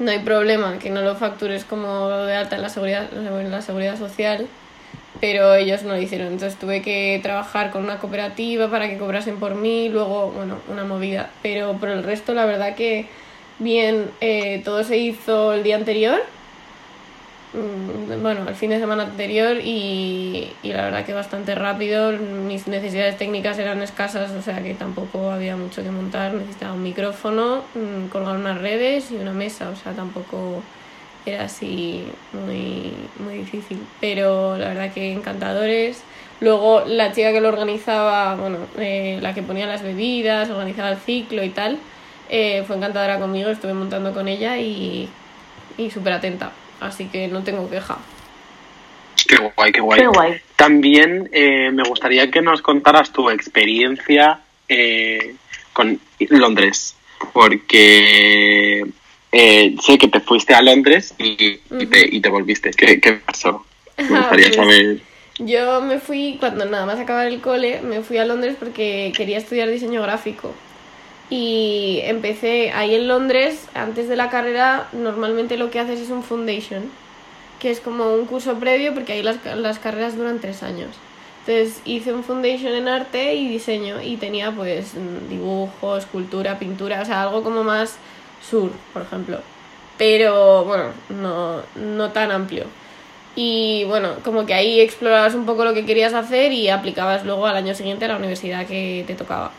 [0.00, 3.62] no hay problema que no lo factures como de alta en la seguridad, en la
[3.62, 4.48] seguridad social
[5.20, 6.32] pero ellos no lo hicieron.
[6.32, 10.82] Entonces tuve que trabajar con una cooperativa para que cobrasen por mí, luego, bueno, una
[10.84, 11.30] movida.
[11.40, 13.06] Pero por el resto, la verdad que
[13.60, 16.20] bien, eh, todo se hizo el día anterior,
[17.52, 22.12] bueno, el fin de semana anterior y, y la verdad que bastante rápido.
[22.12, 26.34] Mis necesidades técnicas eran escasas, o sea que tampoco había mucho que montar.
[26.34, 30.62] Necesitaba un micrófono, mm, colgar unas redes y una mesa, o sea, tampoco
[31.26, 33.80] era así muy, muy difícil.
[34.00, 36.02] Pero la verdad que encantadores.
[36.40, 40.98] Luego la chica que lo organizaba, bueno, eh, la que ponía las bebidas, organizaba el
[40.98, 41.78] ciclo y tal,
[42.28, 45.08] eh, fue encantadora conmigo, estuve montando con ella y,
[45.76, 46.52] y súper atenta.
[46.80, 47.98] Así que no tengo queja.
[49.26, 50.00] Qué guay, qué guay.
[50.00, 50.40] Qué guay.
[50.56, 55.34] También eh, me gustaría que nos contaras tu experiencia eh,
[55.72, 56.94] con Londres,
[57.32, 58.86] porque
[59.32, 62.70] eh, sé que te fuiste a Londres y, y te, y te volviste.
[62.70, 63.64] ¿Qué, qué pasó?
[63.98, 65.00] Me gustaría Pues, saber.
[65.40, 69.38] Yo me fui, cuando nada más acabar el cole, me fui a Londres porque quería
[69.38, 70.52] estudiar diseño gráfico.
[71.30, 76.22] Y empecé ahí en Londres, antes de la carrera, normalmente lo que haces es un
[76.22, 76.90] foundation,
[77.60, 80.90] que es como un curso previo porque ahí las, las carreras duran tres años.
[81.46, 84.92] Entonces hice un foundation en arte y diseño y tenía pues
[85.28, 87.96] dibujo, escultura, pintura, o sea, algo como más
[88.48, 89.40] sur, por ejemplo.
[89.96, 92.64] Pero bueno, no, no tan amplio.
[93.34, 97.46] Y bueno, como que ahí explorabas un poco lo que querías hacer y aplicabas luego
[97.46, 99.52] al año siguiente a la universidad que te tocaba.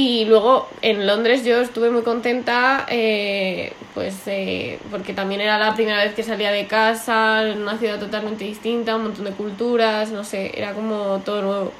[0.00, 5.74] Y luego en Londres yo estuve muy contenta, eh, pues eh, porque también era la
[5.74, 10.12] primera vez que salía de casa, en una ciudad totalmente distinta, un montón de culturas,
[10.12, 11.72] no sé, era como todo nuevo.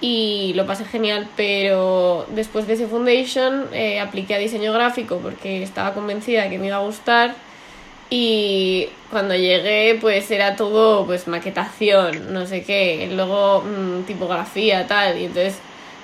[0.00, 5.64] Y lo pasé genial, pero después de ese foundation eh, apliqué a diseño gráfico porque
[5.64, 7.34] estaba convencida que me iba a gustar.
[8.10, 15.18] Y cuando llegué, pues era todo pues maquetación, no sé qué, luego mm, tipografía, tal.
[15.18, 15.58] Y entonces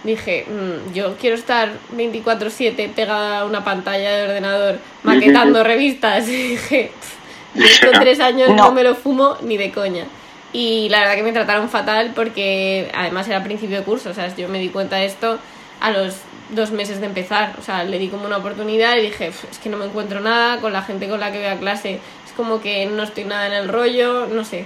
[0.07, 6.29] dije, mm, yo quiero estar 24-7 pegada a una pantalla de ordenador maquetando revistas.
[6.29, 8.57] Y dije, "Pff, yo estos tres años no.
[8.57, 8.73] No.
[8.73, 10.05] me lo fumo ni de coña.
[10.53, 14.35] Y la verdad que me trataron fatal porque además era principio de curso, o sea,
[14.35, 15.39] yo me di cuenta de esto
[15.81, 16.15] a los
[16.51, 19.59] dos meses de empezar, o sea, le di como una oportunidad y dije, "Pff, es
[19.59, 22.33] que no me encuentro nada con la gente con la que voy a clase, es
[22.37, 24.65] como que no estoy nada en el rollo, no sé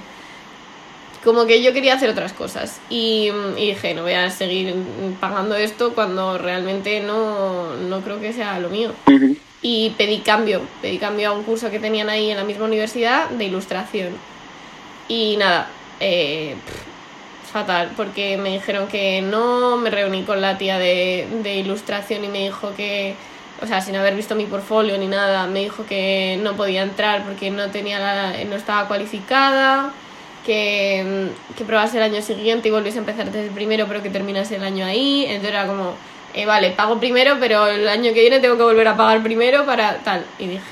[1.25, 4.75] como que yo quería hacer otras cosas y, y dije, no voy a seguir
[5.21, 8.93] pagando esto cuando realmente no, no creo que sea lo mío.
[9.63, 13.29] Y pedí cambio, pedí cambio a un curso que tenían ahí en la misma universidad
[13.29, 14.17] de ilustración.
[15.07, 20.79] Y nada, eh, pff, fatal, porque me dijeron que no, me reuní con la tía
[20.79, 23.15] de, de ilustración y me dijo que,
[23.61, 27.25] o sea, sin haber visto mi portfolio ni nada, me dijo que no podía entrar
[27.25, 29.93] porque no, tenía la, no estaba cualificada
[30.47, 34.03] que, mm, que probase el año siguiente y volviese a empezar desde el primero, pero
[34.03, 35.25] que terminase el año ahí.
[35.27, 35.95] Entonces era como,
[36.35, 39.67] eh, vale, pago primero, pero el año que viene tengo que volver a pagar primero
[39.67, 40.25] para tal.
[40.39, 40.63] Y dije,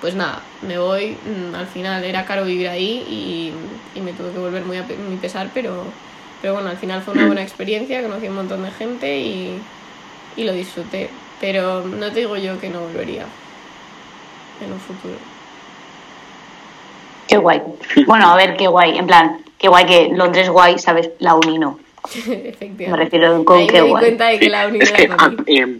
[0.00, 1.16] pues nada, me voy.
[1.24, 3.52] mm, Al final era caro vivir ahí y,
[3.98, 4.86] y me tuve que volver muy a
[5.20, 5.94] pesar, pero,
[6.40, 9.66] pero bueno, al final fue una buena experiencia, conocí un montón de gente y,
[10.36, 11.10] y lo disfruté.
[11.40, 13.26] Pero no te digo yo que no volvería
[14.60, 15.33] en un futuro.
[17.28, 17.60] Qué guay.
[18.06, 18.98] Bueno, a ver, qué guay.
[18.98, 21.10] En plan, qué guay que Londres guay, ¿sabes?
[21.20, 21.78] La uni no.
[22.14, 22.88] Efectivamente.
[22.90, 24.02] Me refiero con Ahí qué me di guay.
[24.04, 25.78] cuenta de que Sí, la es unidad que eh,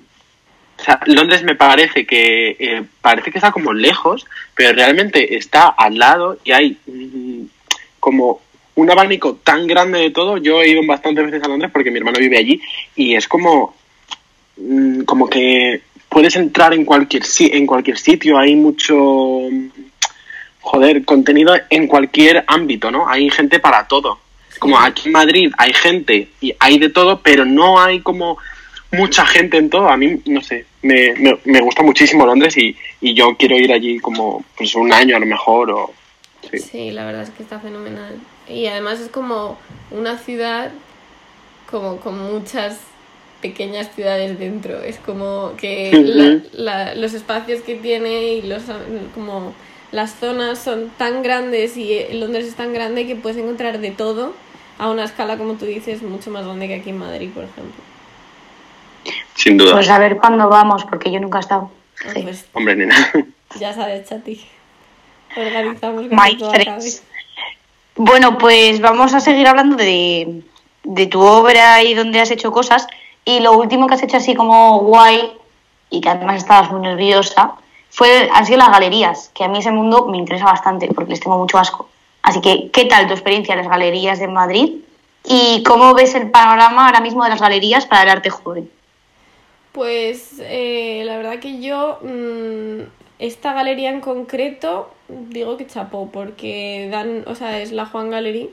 [0.79, 5.69] o sea, Londres me parece que eh, parece que está como lejos, pero realmente está
[5.69, 7.43] al lado y hay mm,
[8.01, 8.41] como
[8.77, 10.37] un abanico tan grande de todo.
[10.39, 12.61] Yo he ido bastantes veces a Londres porque mi hermano vive allí
[12.97, 13.75] y es como
[14.57, 18.37] mm, como que puedes entrar en cualquier si- en cualquier sitio.
[18.39, 18.97] Hay mucho
[20.64, 23.07] joder contenido en cualquier ámbito, ¿no?
[23.09, 24.18] Hay gente para todo.
[24.59, 28.38] Como aquí en Madrid hay gente y hay de todo, pero no hay como
[28.92, 29.88] mucha gente en todo.
[29.88, 33.72] A mí, no sé, me, me, me gusta muchísimo Londres y, y yo quiero ir
[33.72, 35.92] allí como pues un año a lo mejor o...
[36.50, 36.59] Sí.
[36.59, 38.14] Sí, la verdad es que está fenomenal.
[38.48, 39.59] Y además es como
[39.90, 40.70] una ciudad
[41.70, 42.79] como con muchas
[43.42, 44.83] pequeñas ciudades dentro.
[44.83, 48.62] Es como que la- la- los espacios que tiene y los
[49.14, 49.55] como
[49.95, 53.93] las zonas son tan grandes y eh, Londres es tan grande que puedes encontrar de
[53.93, 54.35] todo
[54.77, 57.81] a una escala, como tú dices, mucho más grande que aquí en Madrid, por ejemplo.
[59.37, 59.75] Sin duda.
[59.75, 61.71] Pues a ver cuándo vamos, porque yo nunca he estado.
[62.05, 62.23] Ah, Sí.
[62.23, 62.97] Pues Hombre, nena.
[63.61, 64.45] ya sabes, Chati.
[65.37, 66.91] Organizamos acabe.
[67.95, 70.42] Bueno, pues vamos a seguir hablando de,
[70.83, 72.88] de tu obra y dónde has hecho cosas.
[73.25, 75.35] Y lo último que has hecho así como guay,
[75.88, 77.55] y que además estabas muy nerviosa,
[77.95, 81.21] fue, han sido las galerías, que a mí ese mundo me interesa bastante porque les
[81.21, 81.88] tengo mucho asco.
[82.23, 84.79] Así que, ¿qué tal tu experiencia en las galerías de Madrid?
[85.25, 88.69] ¿Y cómo ves el panorama ahora mismo de las galerías para el arte joven?
[89.71, 92.81] Pues eh, la verdad que yo mm,
[93.21, 98.51] esta galería en concreto digo que chapó porque dan, o sea, es la Juan Gallery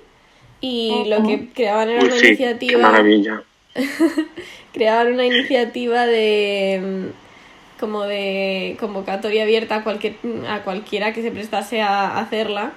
[0.60, 3.44] y lo que creaban era Uy, una sí, qué iniciativa maravilla.
[4.72, 7.12] creaban una iniciativa de
[7.82, 10.16] como de convocatoria abierta a, cualquier,
[10.48, 12.72] a cualquiera que se prestase a hacerla.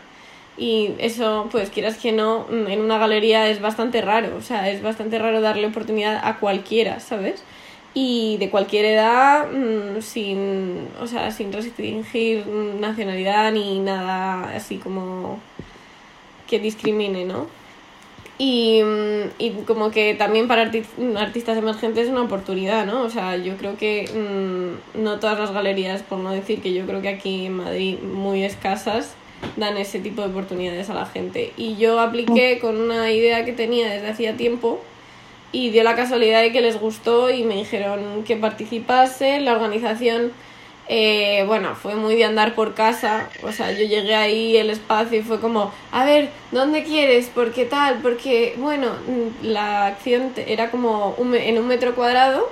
[0.57, 4.83] Y eso, pues quieras que no, en una galería es bastante raro, o sea, es
[4.83, 7.43] bastante raro darle oportunidad a cualquiera, ¿sabes?
[7.93, 15.41] Y de cualquier edad, mm, sin, o sea, sin restringir nacionalidad ni nada así como
[16.49, 17.49] que discrimine, ¿no?
[18.37, 20.85] Y, mm, y como que también para arti-
[21.17, 23.03] artistas emergentes es una oportunidad, ¿no?
[23.03, 26.85] O sea, yo creo que mm, no todas las galerías, por no decir que yo
[26.85, 29.15] creo que aquí en Madrid muy escasas,
[29.57, 31.53] dan ese tipo de oportunidades a la gente.
[31.57, 34.81] Y yo apliqué con una idea que tenía desde hacía tiempo
[35.53, 39.39] y dio la casualidad de que les gustó y me dijeron que participase.
[39.41, 40.33] La organización,
[40.89, 43.29] eh, bueno, fue muy de andar por casa.
[43.43, 47.29] O sea, yo llegué ahí, el espacio, y fue como, a ver, ¿dónde quieres?
[47.29, 48.01] ¿Por qué tal?
[48.03, 52.51] Porque, bueno, mm, la acción era como un en un metro cuadrado,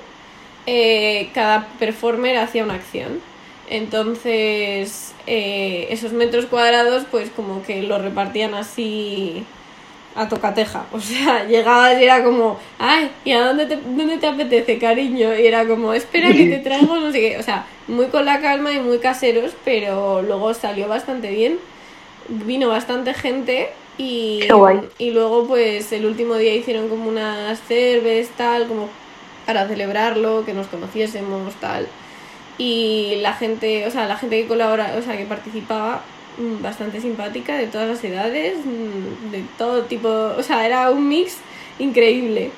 [0.66, 3.20] eh, cada performer hacía una acción.
[3.68, 9.47] Entonces, eh, esos metros cuadrados, pues como que lo repartían así
[10.15, 10.85] a tocateja.
[10.93, 15.35] O sea, llegabas y era como, ay, ¿y a dónde te, dónde te apetece, cariño?
[15.37, 17.39] Y era como, espera que te traigo, no sé qué.
[17.39, 21.59] O sea, muy con la calma y muy caseros, pero luego salió bastante bien.
[22.29, 24.81] Vino bastante gente y, Qué guay.
[24.99, 28.89] y luego pues el último día hicieron como unas cervezas, tal, como
[29.45, 31.89] para celebrarlo, que nos conociésemos, tal.
[32.59, 36.03] Y la gente, o sea, la gente que colabora, o sea, que participaba,
[36.61, 41.37] bastante simpática, de todas las edades, mm, de todo tipo, o sea, era un mix
[41.78, 42.51] increíble.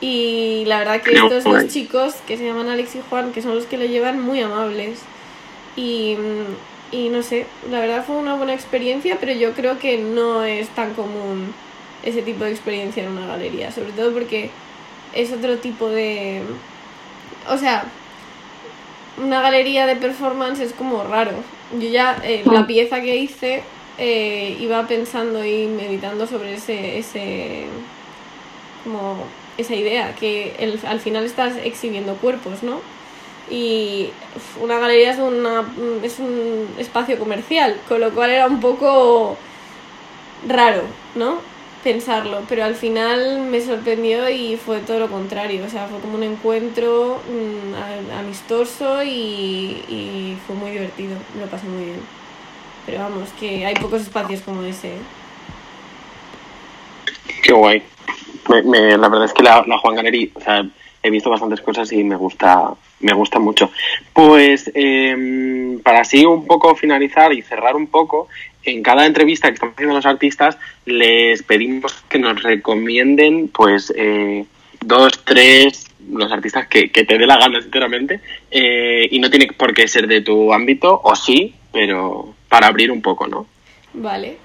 [0.00, 3.54] Y la verdad que estos dos chicos, que se llaman Alex y Juan, que son
[3.54, 5.00] los que lo llevan, muy amables.
[5.76, 9.98] Y, mm, y no sé, la verdad fue una buena experiencia, pero yo creo que
[9.98, 11.52] no es tan común
[12.02, 14.50] ese tipo de experiencia en una galería, sobre todo porque
[15.14, 16.42] es otro tipo de...
[17.48, 17.84] O sea,
[19.18, 21.32] una galería de performance es como raro.
[21.70, 23.62] Yo ya, eh, la pieza que hice,
[23.98, 27.66] eh, iba pensando y meditando sobre ese, ese
[28.84, 32.80] como esa idea, que el- al final estás exhibiendo cuerpos, ¿no?
[33.50, 34.10] Y
[34.60, 35.64] una galería es, una,
[36.02, 39.36] es un espacio comercial, con lo cual era un poco
[40.46, 40.82] raro,
[41.14, 41.40] ¿no?
[41.84, 46.16] Pensarlo, pero al final me sorprendió y fue todo lo contrario, o sea, fue como
[46.16, 52.00] un encuentro mm, amistoso y, fue muy divertido, lo pasé muy bien.
[52.84, 54.88] Pero vamos, que hay pocos espacios como ese.
[54.88, 54.98] ¿eh?
[57.42, 57.82] Qué guay.
[58.48, 60.66] Me- me- la verdad es que la, la Juan Gallery, o sea,
[61.02, 63.70] he visto bastantes cosas y me gusta, me gusta mucho.
[64.12, 68.28] Pues em, para así un poco finalizar y cerrar un poco,
[68.64, 74.44] en cada entrevista que estamos haciendo los artistas, les pedimos que nos recomienden, pues, eh,
[74.80, 78.20] dos, tres, los artistas que, que te dé la gana, sinceramente.
[78.50, 82.90] Eh, y no tiene por qué ser de tu ámbito, o sí, pero para abrir
[82.90, 83.46] un poco, ¿no?
[83.94, 84.36] Vale,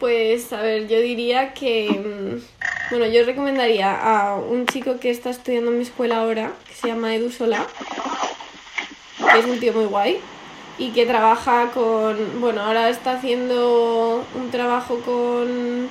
[0.00, 5.30] pues a ver, yo diría que, mm, bueno, yo recomendaría a un chico que está
[5.30, 7.66] estudiando en mi escuela ahora, que se llama Edu Solá,
[9.32, 10.18] que es un tío muy guay
[10.78, 15.88] y que trabaja con, bueno, ahora está haciendo un trabajo con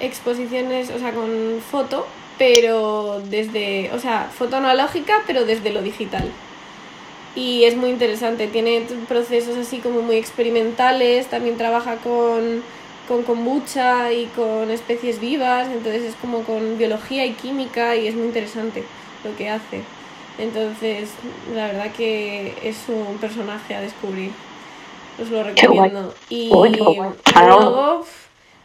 [0.00, 6.28] exposiciones, o sea, con foto, pero desde, o sea, foto analógica, pero desde lo digital
[7.36, 8.46] y es muy interesante.
[8.46, 12.62] Tiene procesos así como muy experimentales, también trabaja con,
[13.08, 18.14] con kombucha y con especies vivas, entonces es como con biología y química y es
[18.14, 18.82] muy interesante
[19.24, 19.82] lo que hace.
[20.38, 21.10] Entonces,
[21.54, 24.30] la verdad que es un personaje a descubrir.
[25.20, 26.12] Os lo recomiendo.
[26.28, 28.04] Y, luego,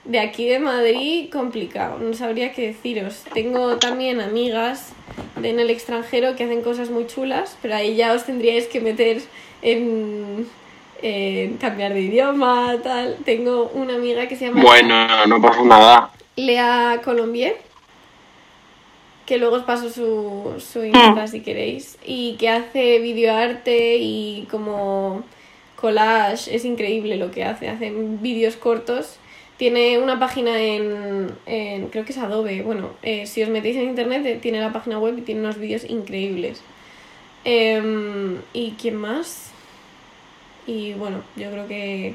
[0.04, 2.00] de aquí de Madrid, complicado.
[2.00, 3.24] No sabría qué deciros.
[3.34, 4.94] Tengo también amigas
[5.36, 8.82] de en el extranjero que hacen cosas muy chulas, pero ahí ya os tendríais que
[8.82, 9.22] meter
[9.62, 10.48] en,
[11.02, 13.18] en cambiar de idioma, tal.
[13.26, 16.12] Tengo una amiga que se llama Bueno, no pasa nada.
[16.36, 17.58] Lea Colombier,
[19.26, 25.24] que luego os paso su, su Insta si queréis, y que hace videoarte y como
[25.76, 29.18] collage, es increíble lo que hace, hace vídeos cortos.
[29.58, 33.90] Tiene una página en, en- creo que es Adobe, bueno, eh, si os metéis en
[33.90, 36.62] internet eh, tiene la página web y tiene unos vídeos increíbles.
[37.44, 39.49] Em, ¿Y quién más?
[40.70, 42.14] Y bueno, yo creo que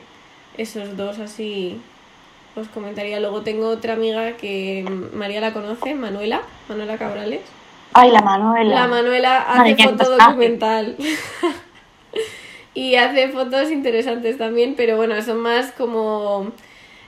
[0.56, 1.80] esos dos así
[2.54, 3.18] os comentaría.
[3.18, 7.40] Luego tengo otra amiga que María la conoce, Manuela, Manuela Cabrales.
[7.94, 8.72] Ay, la Manuela.
[8.72, 10.96] La Manuela hace Madre foto documental.
[12.74, 16.52] y hace fotos interesantes también, pero bueno, son más como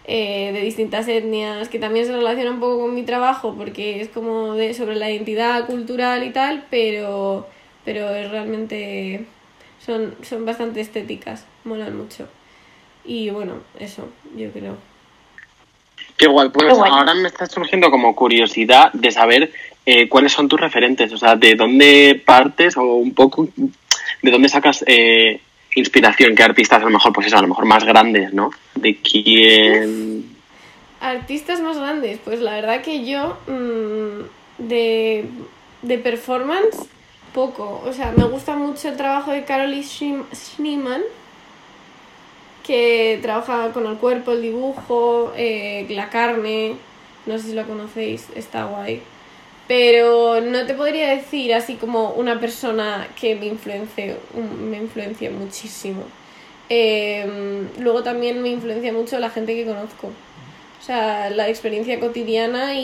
[0.04, 4.08] eh, de distintas etnias, que también se relaciona un poco con mi trabajo, porque es
[4.08, 7.46] como de, sobre la identidad cultural y tal, pero,
[7.84, 9.26] pero es realmente
[9.86, 12.28] Son, son bastante estéticas, molan mucho.
[13.04, 14.76] Y bueno, eso, yo creo.
[16.16, 16.90] Qué guay, pues Qué guay.
[16.90, 19.52] ahora me está surgiendo como curiosidad de saber
[19.84, 23.48] eh, cuáles son tus referentes, o sea, de dónde partes o un poco
[24.22, 25.40] de dónde sacas eh,
[25.76, 28.50] inspiración, qué artistas a lo mejor, pues eso, a lo mejor más grandes, ¿no?
[28.74, 30.36] De quién...
[31.00, 35.26] Artistas más grandes, pues la verdad que yo mm, de,
[35.82, 36.88] de performance
[37.34, 37.82] poco.
[37.86, 41.02] O sea, me gusta mucho el trabajo de Caroline Schneem- Schneemann,
[42.66, 46.76] que trabaja con el cuerpo, el dibujo, eh, la carne.
[47.26, 49.02] No sé si lo conocéis, está guay.
[49.68, 54.78] Pero no te podría decir así como una persona que me influencie, un- me
[55.30, 56.02] muchísimo.
[56.68, 60.08] Eh, luego también me influencia mucho la gente que conozco.
[60.08, 62.74] O sea, la experiencia cotidiana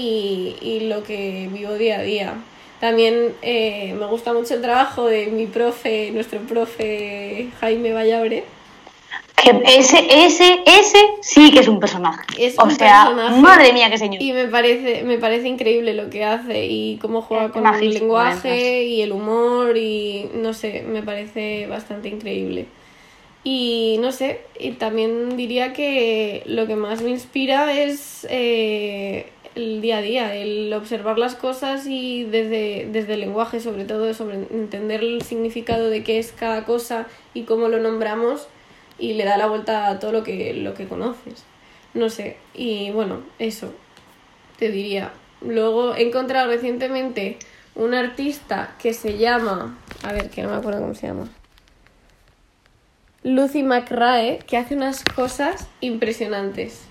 [0.60, 2.34] y lo que vivo día a día.
[2.82, 8.42] También eh, me gusta mucho el trabajo de mi profe, nuestro profe Jaime Vallabre.
[9.36, 12.24] Que ese, ese, ese sí que es un personaje.
[12.36, 13.40] Es o un sea, personaje.
[13.40, 14.20] madre mía, qué señor.
[14.20, 17.94] Y me parece, me parece increíble lo que hace y cómo juega Es con el
[17.94, 22.66] lenguaje y el humor y no sé, me parece bastante increíble.
[23.44, 29.80] Y no sé, y también diría que lo que más me inspira es eh, el
[29.80, 34.36] día a día, el observar las cosas y desde, desde el lenguaje, sobre todo, sobre
[34.36, 38.48] entender el significado de qué es cada cosa y cómo lo nombramos
[38.98, 41.44] y le da la vuelta a todo lo que, lo que conoces.
[41.94, 43.72] No sé, y bueno, eso
[44.58, 45.12] te diría.
[45.42, 47.38] Luego he encontrado recientemente
[47.74, 51.28] un artista que se llama, a ver, que no me acuerdo cómo se llama.
[53.24, 56.84] Lucy McRae, que hace unas cosas impresionantes.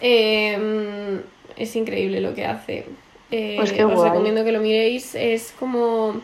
[0.00, 1.22] Eh,
[1.56, 2.86] es increíble lo que hace.
[3.30, 4.10] Eh, Pues qué os guay.
[4.10, 5.14] recomiendo que lo miréis.
[5.14, 6.20] Es como,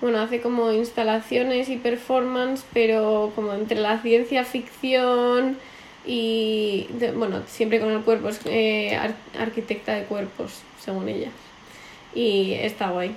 [0.00, 5.58] bueno, hace como instalaciones y performance, pero como entre la ciencia ficción
[6.06, 8.28] y, de- bueno, siempre con el cuerpo.
[8.28, 11.28] Es eh, ar- arquitecta de cuerpos, según ella.
[12.14, 13.14] Y está guay.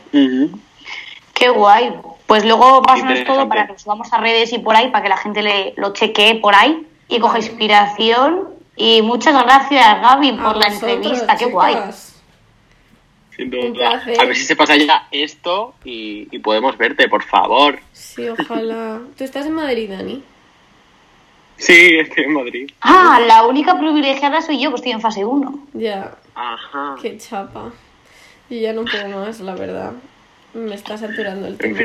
[1.33, 1.93] Qué guay.
[2.27, 5.09] Pues luego pásanos todo para que lo subamos a redes y por ahí, para que
[5.09, 8.49] la gente le, lo chequee por ahí y coja inspiración.
[8.81, 11.35] Y muchas gracias, Gaby, por A la vosotros, entrevista.
[11.35, 11.75] Qué guay.
[13.35, 14.01] Sin duda.
[14.19, 17.77] A ver si se pasa ya esto y, y podemos verte, por favor.
[17.91, 19.01] Sí, ojalá.
[19.17, 20.23] ¿Tú estás en Madrid, Dani?
[21.57, 22.71] Sí, estoy en Madrid.
[22.79, 25.67] Ah, la única privilegiada soy yo, que estoy en fase 1.
[25.73, 26.95] Ya, Ajá.
[27.01, 27.73] qué chapa.
[28.49, 29.91] Yo ya no puedo más, la verdad.
[30.53, 31.79] Me está saturando el tema.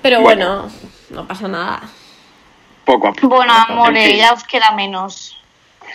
[0.00, 0.62] Pero Bueno.
[0.62, 0.70] bueno,
[1.10, 1.82] no pasa nada.
[2.88, 3.28] Poco a poco.
[3.36, 4.16] Bueno, En amores, fin.
[4.16, 5.36] ya os queda menos.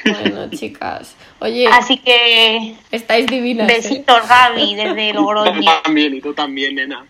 [0.06, 1.16] Bueno, chicas.
[1.40, 3.70] Oye, Así que estáis divinas.
[3.70, 3.74] ¿eh?
[3.76, 5.82] besitos, Gaby, desde Tú Logroño.
[5.84, 7.06] también, y tú también, nena.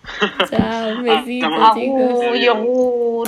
[0.50, 2.24] Chao, besitos, chicos.
[2.24, 3.28] Agur, yogur.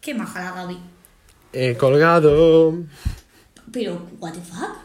[0.00, 0.78] Qué maja la Gaby.
[1.52, 2.74] He colgado.
[3.72, 4.76] Pero, what the fuck?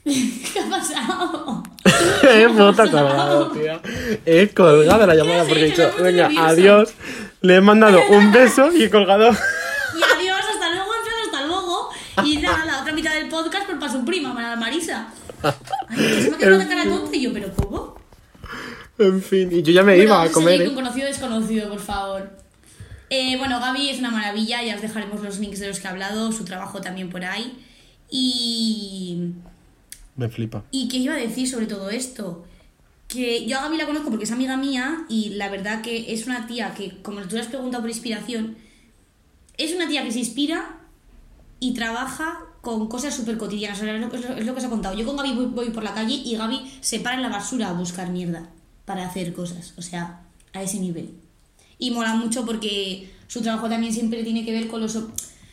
[0.04, 1.62] ¿Qué ha pasado?
[2.22, 3.80] He puta colgado, tía.
[4.24, 6.94] He colgado la llamada porque he dicho, venga, adiós.
[7.42, 9.30] Le he mandado un beso y he colgado.
[9.30, 11.90] Y adiós, hasta luego, en hasta luego.
[12.24, 15.08] Y nada, la otra mitad del podcast por para su prima, para Marisa.
[15.42, 18.00] Ay, que se me ha quedado la cara tonta y yo, pero ¿cómo?
[18.98, 20.58] En fin, y yo ya me iba a comer.
[20.58, 20.74] seguir ¿eh?
[20.74, 22.30] con conocido desconocido, por favor.
[23.08, 25.90] Eh, bueno, Gaby es una maravilla, ya os dejaremos los links de los que ha
[25.90, 27.58] hablado, su trabajo también por ahí.
[28.10, 29.32] Y.
[30.20, 30.64] Me flipa.
[30.70, 32.44] ¿Y qué iba a decir sobre todo esto?
[33.08, 36.26] Que yo a Gaby la conozco porque es amiga mía y la verdad que es
[36.26, 38.58] una tía que, como tú le has preguntado por inspiración,
[39.56, 40.78] es una tía que se inspira
[41.58, 43.80] y trabaja con cosas súper cotidianas.
[43.80, 44.94] Es lo que os he contado.
[44.94, 47.70] Yo con Gaby voy, voy por la calle y Gaby se para en la basura
[47.70, 48.50] a buscar mierda
[48.84, 49.72] para hacer cosas.
[49.78, 50.20] O sea,
[50.52, 51.14] a ese nivel.
[51.78, 54.96] Y mola mucho porque su trabajo también siempre tiene que ver con los...
[54.96, 55.12] O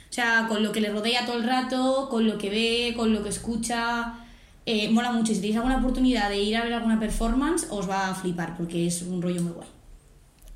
[0.10, 3.24] sea, con lo que le rodea todo el rato, con lo que ve, con lo
[3.24, 4.26] que escucha.
[4.70, 5.32] Eh, mola mucho.
[5.32, 8.58] Y si tenéis alguna oportunidad de ir a ver alguna performance, os va a flipar
[8.58, 9.68] porque es un rollo muy guay.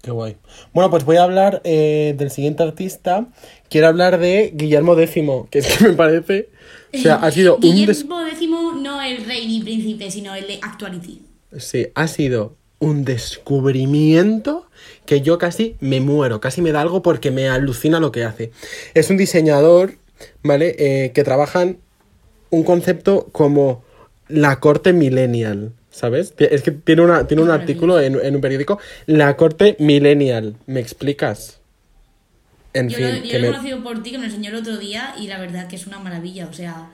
[0.01, 0.35] Qué guay.
[0.73, 3.27] Bueno, pues voy a hablar eh, del siguiente artista.
[3.69, 6.49] Quiero hablar de Guillermo X, que es que me parece.
[6.93, 7.61] O sea, ha sido un.
[7.61, 11.21] Guillermo décimo, no el rey ni príncipe, sino el de Actuality.
[11.57, 14.67] Sí, ha sido un descubrimiento
[15.05, 18.51] que yo casi me muero, casi me da algo porque me alucina lo que hace.
[18.93, 19.99] Es un diseñador,
[20.43, 20.75] ¿vale?
[20.79, 21.77] Eh, que trabajan
[22.49, 23.83] un concepto como
[24.31, 26.33] la corte millennial, ¿sabes?
[26.37, 30.55] Es que tiene, una, tiene un artículo en, en un periódico, la corte millennial.
[30.67, 31.59] ¿Me explicas?
[32.73, 34.49] En Yo, fin, lo, yo que lo he me- conocido por ti, que me enseñó
[34.49, 36.47] el otro día, y la verdad que es una maravilla.
[36.47, 36.89] O sea,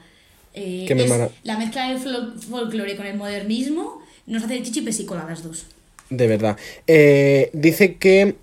[0.60, 4.62] Eh, Que me es mara- la mezcla del fol- folclore con el modernismo nos hace
[4.64, 5.68] chichi pesicola las dos.
[6.10, 6.58] De verdad.
[6.88, 8.36] Eh, dice que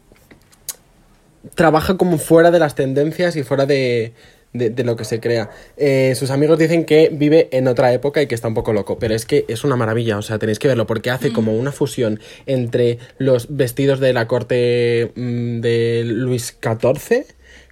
[1.54, 4.12] trabaja como fuera de las tendencias y fuera de,
[4.54, 5.50] de- de lo que se crea.
[5.76, 8.98] Eh, sus amigos dicen que vive en otra época y que está un poco loco,
[8.98, 11.72] pero es que es una maravilla, o sea, tenéis que verlo porque hace como una
[11.72, 17.26] fusión entre los vestidos de la corte mm, de Luis XIV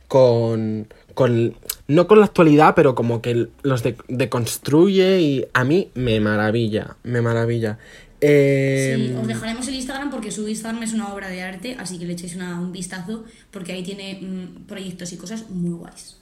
[0.08, 0.88] con...
[1.14, 1.54] con
[1.88, 6.96] no con la actualidad, pero como que los de- deconstruye y a mí me maravilla,
[7.02, 7.78] me maravilla.
[8.20, 11.98] Eh, Sí, os dejaremos el Instagram porque su Instagram es una obra de arte, así
[11.98, 16.16] que le echéis una- un vistazo porque ahí tiene mm, proyectos y cosas muy guays.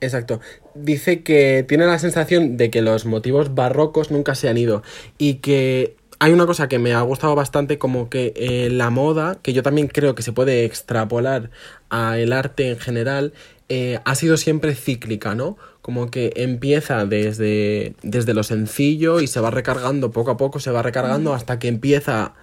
[0.00, 0.40] Exacto.
[0.74, 4.82] Dice que tiene la sensación de que los motivos barrocos nunca se han ido
[5.18, 9.38] y que hay una cosa que me ha gustado bastante como que eh, la moda,
[9.42, 11.50] que yo también creo que se puede extrapolar
[11.88, 13.32] a el arte en general,
[13.70, 15.56] eh, ha sido siempre cíclica, ¿no?
[15.80, 20.70] Como que empieza desde, desde lo sencillo y se va recargando poco a poco, se
[20.70, 22.34] va recargando hasta que empieza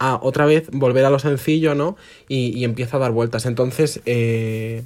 [0.00, 1.96] a otra vez volver a lo sencillo, ¿no?
[2.28, 3.46] Y, y empieza a dar vueltas.
[3.46, 4.82] Entonces, eh,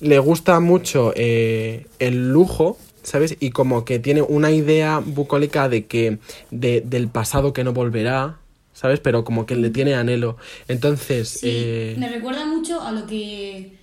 [0.00, 3.36] le gusta mucho eh, el lujo, ¿sabes?
[3.40, 6.18] Y como que tiene una idea bucólica de que
[6.50, 8.38] de- del pasado que no volverá,
[8.74, 9.00] ¿sabes?
[9.00, 10.36] Pero como que le tiene anhelo.
[10.68, 13.74] Entonces, Sí, eh, me recuerda mucho a lo que.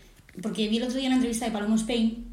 [0.41, 2.25] Porque vi el otro día una entrevista de Palomo Spain,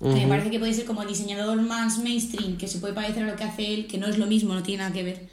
[0.00, 3.22] que me parece que puede ser como el diseñador más mainstream, que se puede parecer
[3.22, 5.28] a lo que hace él, que no es lo mismo, no tiene nada que ver.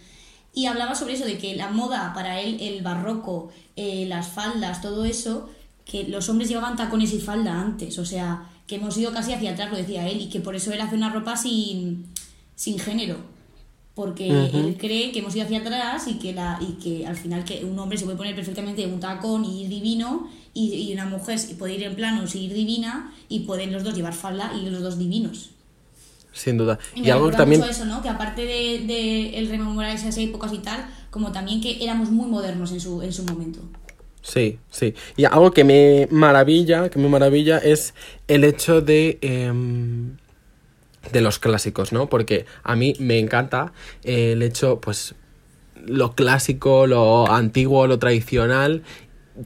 [0.54, 4.82] Y hablaba sobre eso, de que la moda, para él, el barroco, eh, las faldas,
[4.82, 5.50] todo eso,
[5.86, 9.52] que los hombres llevaban tacones y falda antes, o sea, que hemos ido casi hacia
[9.52, 12.06] atrás, lo decía él, y que por eso él hace una ropa sin,
[12.56, 13.18] sin género.
[13.94, 17.44] Porque él cree que hemos ido hacia atrás y que, la, y que al final
[17.44, 21.06] que un hombre se puede poner perfectamente un tacón y ir divino y, y una
[21.06, 24.70] mujer puede ir en planos y ir divina y pueden los dos llevar falda y
[24.70, 25.50] los dos divinos.
[26.32, 26.80] sin duda.
[26.96, 27.60] Y, Y, algo también...
[27.60, 28.02] mucho eso, ¿no?
[28.02, 32.30] Que aparte de, de el rememorar esas épocas y tal, como también que éramos muy
[32.30, 33.60] modernos en su, en su momento.
[34.22, 34.94] Sí, sí.
[35.18, 37.94] Y algo que me maravilla, que me maravilla es
[38.28, 39.18] el hecho de...
[39.22, 40.18] em,
[41.12, 42.08] de los clásicos, ¿no?
[42.08, 45.16] Porque a mí me encanta el hecho, pues,
[45.86, 48.84] lo clásico, lo antiguo, lo tradicional.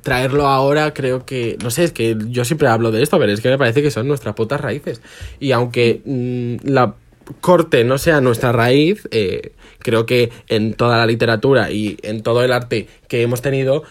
[0.02, 3.40] Traerlo ahora creo que, no sé, es que yo siempre hablo de esto, pero es
[3.40, 5.02] que me parece que son nuestras putas raíces.
[5.40, 6.96] Y aunque mm, la
[7.42, 12.44] corte no sea nuestra raíz, eh, creo que en toda la literatura y en todo
[12.44, 13.84] el arte que hemos tenido,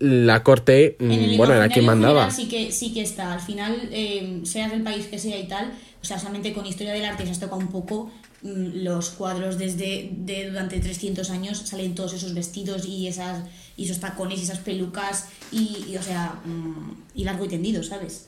[0.00, 2.30] la corte, mm, el bueno, era quien mandaba.
[2.30, 3.32] general Sí que, sí que está.
[3.32, 5.72] Al final, eh, seas del país que sea y tal,
[6.02, 8.10] o sea, solamente con historia del arte se has tocado un poco
[8.42, 13.44] mm, los cuadros desde de, durante 300 años salen todos esos vestidos y esas
[13.76, 17.82] y esos tacones y esas pelucas y, y, o sea mm, y largo y tendido
[17.82, 18.26] sabes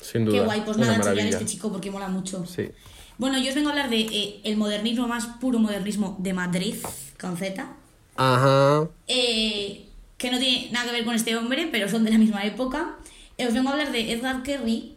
[0.00, 0.38] Sin duda.
[0.38, 2.68] qué guay pues nada enseñar a este chico porque mola mucho Sí.
[3.18, 6.74] bueno yo os vengo a hablar de eh, el modernismo más puro modernismo de Madrid
[7.20, 7.66] con Z
[8.16, 8.88] Ajá.
[9.08, 9.86] eh,
[10.22, 12.96] que no tiene nada que ver con este hombre, pero son de la misma época.
[13.36, 14.94] Eh, os vengo a hablar de Edgar Kerry.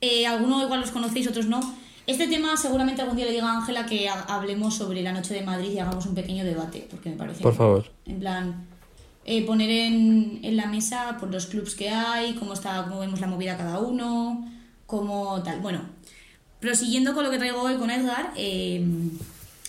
[0.00, 1.60] Eh, algunos igual los conocéis, otros no.
[2.06, 5.34] Este tema seguramente algún día le diga a Ángela que ha- hablemos sobre la noche
[5.34, 7.42] de Madrid y hagamos un pequeño debate, porque me parece...
[7.42, 7.90] Por favor.
[8.06, 8.66] En plan,
[9.24, 13.20] eh, poner en, en la mesa por los clubs que hay, cómo, está, cómo vemos
[13.20, 14.46] la movida cada uno,
[14.86, 15.60] cómo tal.
[15.60, 15.80] Bueno,
[16.60, 18.84] prosiguiendo con lo que traigo hoy con Edgar, eh,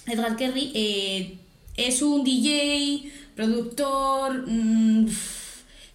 [0.07, 1.37] Edgar Kerry eh,
[1.77, 5.07] es un DJ, productor, mm,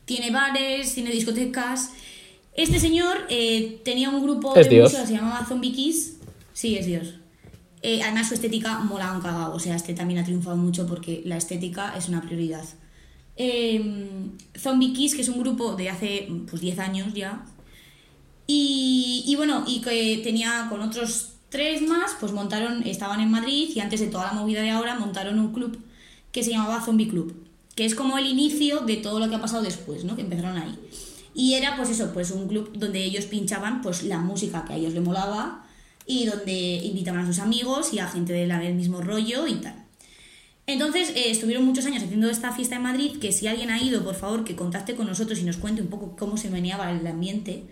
[0.05, 1.93] tiene bares, tiene discotecas.
[2.55, 4.85] Este señor eh, tenía un grupo Es de Dios.
[4.91, 6.17] música que se llamaba Zombie Kiss.
[6.53, 7.15] Sí, es Dios.
[7.83, 11.23] Eh, además su estética mola un cagao, o sea, este también ha triunfado mucho porque
[11.25, 12.65] la estética es una prioridad.
[13.37, 13.83] Eh,
[14.59, 17.43] Zombie Kiss, que es un grupo de hace pues 10 años ya,
[18.47, 23.71] y, y bueno, y que tenía con otros tres más, pues montaron, estaban en Madrid
[23.75, 25.79] y antes de toda la movida de ahora montaron un club
[26.33, 27.35] que se llamaba Zombie Club,
[27.75, 30.17] que es como el inicio de todo lo que ha pasado después, ¿no?
[30.17, 30.79] Que empezaron ahí.
[31.35, 34.77] Y era pues eso, pues un club donde ellos pinchaban pues la música que a
[34.77, 35.65] ellos les molaba
[36.07, 39.87] y donde invitaban a sus amigos y a gente del mismo rollo y tal.
[40.67, 44.05] Entonces eh, estuvieron muchos años haciendo esta fiesta en Madrid, que si alguien ha ido,
[44.05, 47.07] por favor, que contacte con nosotros y nos cuente un poco cómo se meneaba el
[47.07, 47.65] ambiente,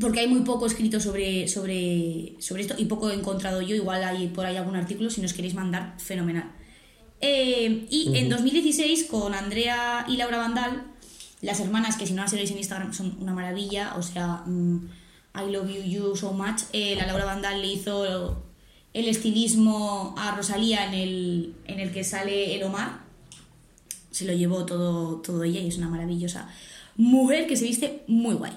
[0.00, 4.02] porque hay muy poco escrito sobre, sobre, sobre esto y poco he encontrado yo, igual
[4.04, 6.52] hay por ahí algún artículo, si nos queréis mandar, fenomenal.
[7.20, 10.84] Eh, y en 2016 con Andrea y Laura Vandal,
[11.40, 14.88] las hermanas que si no las seguís en Instagram son una maravilla, o sea, mm,
[15.34, 18.42] I love you, you so much, eh, la Laura Vandal le hizo
[18.92, 23.00] el estilismo a Rosalía en el, en el que sale el Omar,
[24.10, 26.48] se lo llevó todo, todo ella y es una maravillosa
[26.96, 28.52] mujer que se viste muy guay.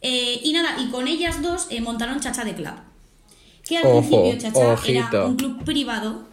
[0.00, 2.74] Eh, y nada, y con ellas dos montaron Chacha de Club.
[3.64, 5.08] que al Ojo, principio Chacha ojito.
[5.08, 6.28] era un club privado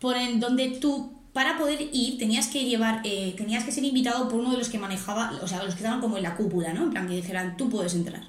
[0.00, 4.40] por donde tú para poder ir tenías que llevar eh, tenías que ser invitado por
[4.40, 6.84] uno de los que manejaba o sea los que estaban como en la cúpula no
[6.84, 8.22] en plan que dijeran tú puedes entrar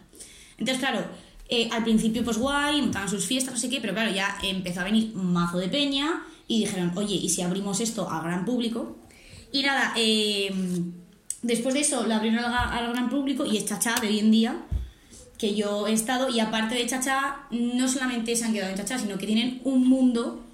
[0.57, 1.03] entonces claro
[1.49, 4.82] eh, al principio pues guay montaban sus fiestas no sé qué pero claro ya empezó
[4.82, 8.97] a venir mazo de peña y dijeron oye y si abrimos esto al gran público
[9.51, 10.53] y nada eh,
[11.41, 14.32] después de eso lo abrieron al, al gran público y es Chacha de hoy en
[14.32, 14.61] día
[15.39, 18.99] que yo he estado y aparte de Chacha no solamente se han quedado en Chacha
[18.99, 20.45] sino que tienen un mundo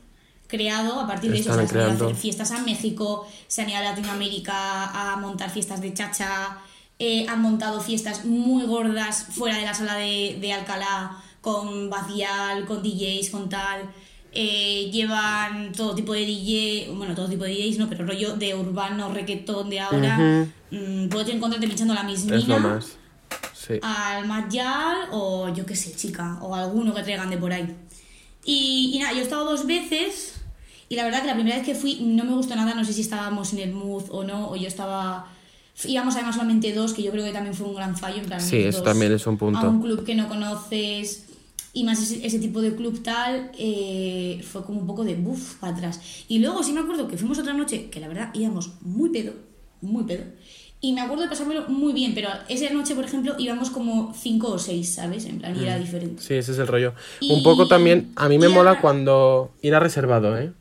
[0.47, 1.51] creado a partir de eso.
[1.51, 3.83] O sea, Están se han ido a hacer fiestas a México, se han ido a
[3.83, 6.57] Latinoamérica a montar fiestas de Chacha,
[6.99, 12.65] eh, han montado fiestas muy gordas fuera de la sala de, de Alcalá con Bacial,
[12.65, 13.91] con DJs, con tal.
[14.33, 18.55] Eh, llevan todo tipo de DJ, bueno, todo tipo de DJs, no, pero rollo de
[18.55, 20.47] urbano, reggaetón de ahora.
[20.71, 22.97] Mm, puedes encontrarte pinchando la mismina Es lo más.
[23.53, 23.79] Sí.
[23.81, 27.75] al Mayal o yo qué sé, chica, o alguno que traigan de por ahí.
[28.45, 30.36] Y, y nada, yo he estado dos veces
[30.89, 32.93] y la verdad que la primera vez que fui no me gustó nada, no sé
[32.93, 35.27] si estábamos en el mood o no, o yo estaba...
[35.85, 38.17] Íbamos además solamente dos, que yo creo que también fue un gran fallo.
[38.17, 39.59] En plan, Sí, eso también es un punto.
[39.59, 41.25] A un club que no conoces
[41.73, 45.55] y más ese, ese tipo de club tal, eh, fue como un poco de buff
[45.59, 45.99] para atrás.
[46.27, 49.33] Y luego sí me acuerdo que fuimos otra noche, que la verdad íbamos muy pedo,
[49.81, 50.23] muy pedo.
[50.81, 54.49] Y me acuerdo de pasármelo muy bien, pero esa noche, por ejemplo, íbamos como cinco
[54.53, 55.25] o seis, ¿sabes?
[55.25, 56.21] En plan, y era diferente.
[56.23, 56.93] Sí, ese es el rollo.
[57.19, 60.53] Y- Un poco también, a mí me y mola cuando ir a reservado, ¿eh?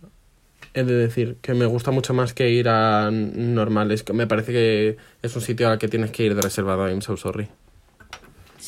[0.76, 4.02] He de decir que me gusta mucho más que ir a normales.
[4.02, 6.86] Que me parece que es un sitio al que tienes que ir de reservado.
[6.86, 7.48] I'm so sorry.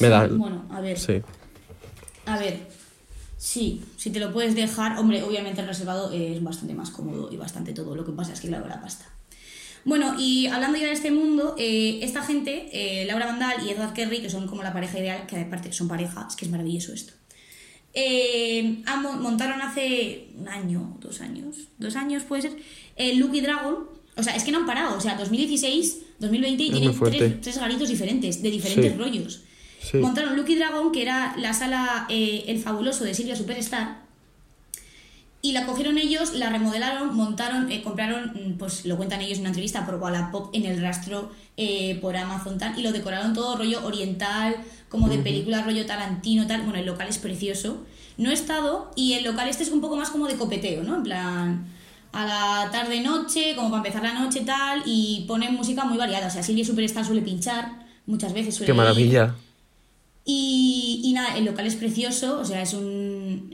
[0.00, 0.26] Me da.
[0.26, 0.98] Bueno, a ver.
[0.98, 1.20] Sí.
[2.24, 2.60] A ver,
[3.36, 7.36] sí, si te lo puedes dejar, hombre, obviamente el reservado es bastante más cómodo y
[7.36, 7.94] bastante todo.
[7.94, 9.04] Lo que pasa es que claro, la pasta.
[9.84, 13.92] Bueno, y hablando ya de este mundo, eh, esta gente, eh, Laura Vandal y Edward
[13.92, 16.94] Kerry, que son como la pareja ideal, que aparte son pareja, es que es maravilloso
[16.94, 17.12] esto.
[17.94, 18.82] Eh,
[19.20, 22.56] montaron hace un año, dos años, dos años puede ser,
[22.96, 23.88] el Lucky Dragon.
[24.16, 27.58] O sea, es que no han parado, o sea, 2016, 2020 y tienen tres, tres
[27.58, 28.98] garitos diferentes, de diferentes Sí.
[28.98, 29.42] rollos.
[29.80, 29.96] Sí.
[29.98, 34.07] Montaron Lucky Dragon, que era la sala eh, El Fabuloso de Silvia Superstar.
[35.40, 39.42] Y la cogieron ellos, la remodelaron, montaron, eh, compraron, mm, pues lo cuentan ellos en
[39.42, 43.56] una entrevista por Wallapop en el rastro eh, por Amazon tal, y lo decoraron todo
[43.56, 44.56] rollo oriental,
[44.88, 46.62] como de película rollo Tarantino tal.
[46.62, 47.84] Bueno, el local es precioso.
[48.16, 50.96] No he estado, y el local este es un poco más como de copeteo, ¿no?
[50.96, 51.66] En plan,
[52.10, 56.26] a la tarde-noche, como para empezar la noche tal, y ponen música muy variada.
[56.26, 58.76] O sea, Silvia Superstar suele pinchar, muchas veces suele Qué ir.
[58.76, 59.36] maravilla.
[60.24, 63.07] Y, y nada, el local es precioso, o sea, es un,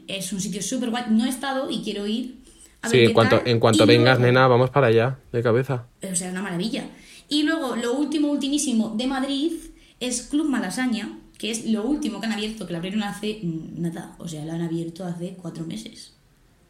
[0.08, 1.04] es un sitio súper guay.
[1.10, 2.42] No he estado y quiero ir.
[2.82, 3.48] A Sí, ver en qué cuanto, tal.
[3.48, 5.86] en cuanto Y vengas, luego- nena, vamos para allá, de cabeza.
[6.10, 6.84] O sea, una maravilla.
[7.28, 9.52] Y luego, lo último, ultimísimo de Madrid
[10.00, 14.14] es Club Malasaña, que es lo último que han abierto, que lo abrieron hace nada.
[14.18, 16.12] O sea, lo han abierto hace cuatro meses.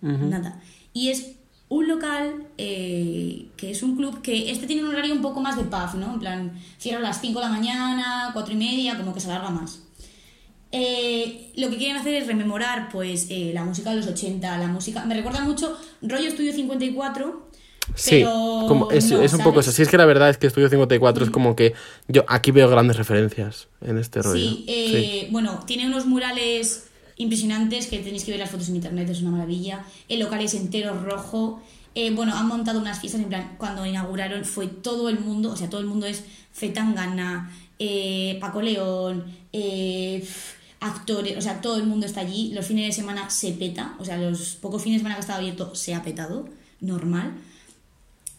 [0.00, 0.60] Nada.
[0.92, 1.32] Y es
[1.68, 5.56] un local eh, que es un club que este tiene un horario un poco más
[5.56, 6.14] de pub, ¿no?
[6.14, 9.30] En plan, cierra a las 5 de la mañana, 4 y media, como que se
[9.30, 9.80] alarga más.
[10.76, 14.66] Eh, lo que quieren hacer es rememorar pues eh, la música de los 80, la
[14.66, 15.04] música...
[15.04, 17.48] Me recuerda mucho rollo Estudio 54,
[17.94, 19.70] Sí, pero como es, no, es un poco eso.
[19.70, 21.74] Sí, es que la verdad es que Estudio 54 es como que
[22.08, 24.40] yo aquí veo grandes referencias en este rollo.
[24.40, 29.08] Sí, eh, bueno, tiene unos murales impresionantes que tenéis que ver las fotos en internet,
[29.10, 29.84] es una maravilla.
[30.08, 31.62] El local es entero rojo.
[31.94, 35.56] Eh, bueno, han montado unas fiestas, en plan, cuando inauguraron fue todo el mundo, o
[35.56, 40.26] sea, todo el mundo es Zetangana, eh, Paco León, eh,
[40.84, 42.52] actores, o sea, todo el mundo está allí.
[42.52, 45.26] Los fines de semana se peta, o sea, los pocos fines de semana que ha
[45.26, 46.48] estado abierto se ha petado,
[46.80, 47.34] normal.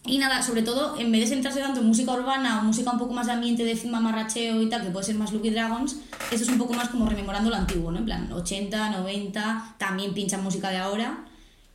[0.04, 2.98] Y nada, sobre todo, en vez de centrarse tanto en música urbana o música un
[2.98, 5.96] poco más de ambiente de mamarracheo y tal, que puede ser más Lucky Dragons,
[6.30, 7.98] eso es un poco más como rememorando lo antiguo, ¿no?
[7.98, 11.24] En plan, 80, 90, también pinchan música de ahora,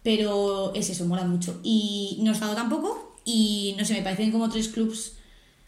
[0.02, 1.60] pero es eso, mola mucho.
[1.62, 5.14] Y no he estado tampoco, y no sé, me parecen como tres clubs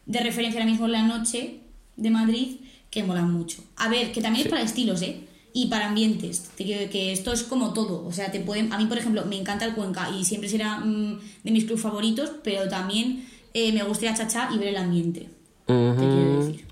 [0.05, 1.59] de referencia ahora mismo en la noche
[1.97, 2.57] de Madrid
[2.93, 3.57] que molan mucho.
[3.77, 5.21] A ver, que también es para estilos, ¿eh?
[5.51, 6.49] Y para ambientes,
[6.89, 9.65] que esto es como todo, o sea, te pueden, a mí por ejemplo me encanta
[9.65, 14.05] el Cuenca y siempre será mm, de mis clubs favoritos, pero también eh, me gusta
[14.05, 15.29] ir a y ver el ambiente,
[15.67, 16.65] te quiero decir.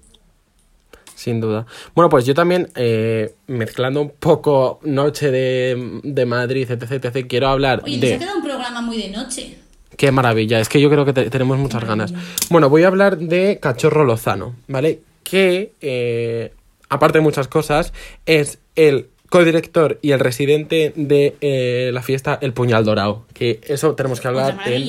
[1.15, 1.65] sin duda.
[1.95, 7.47] Bueno, pues yo también, eh, mezclando un poco Noche de, de Madrid, etc, etc, quiero
[7.49, 8.15] hablar Oye, de...
[8.15, 9.57] ha quedado un programa muy de noche.
[9.97, 12.13] Qué maravilla, es que yo creo que te- tenemos muchas ganas.
[12.49, 15.01] Bueno, voy a hablar de Cachorro Lozano, ¿vale?
[15.31, 16.51] Que, eh,
[16.89, 17.93] aparte de muchas cosas,
[18.25, 23.25] es el codirector y el residente de eh, la fiesta El Puñal Dorado.
[23.33, 24.81] Que eso tenemos que hablar en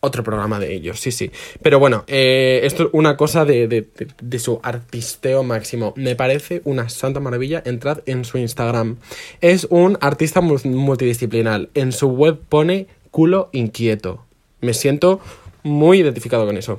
[0.00, 1.30] otro programa de ellos, sí, sí.
[1.62, 5.92] Pero bueno, eh, esto es una cosa de, de- de- de su artisteo máximo.
[5.96, 7.62] Me parece una santa maravilla.
[7.66, 8.96] Entrad en su Instagram.
[9.42, 11.68] Es un artista mu- multidisciplinar.
[11.74, 14.24] En su web pone culo inquieto.
[14.62, 15.20] Me siento
[15.62, 16.78] muy identificado con eso.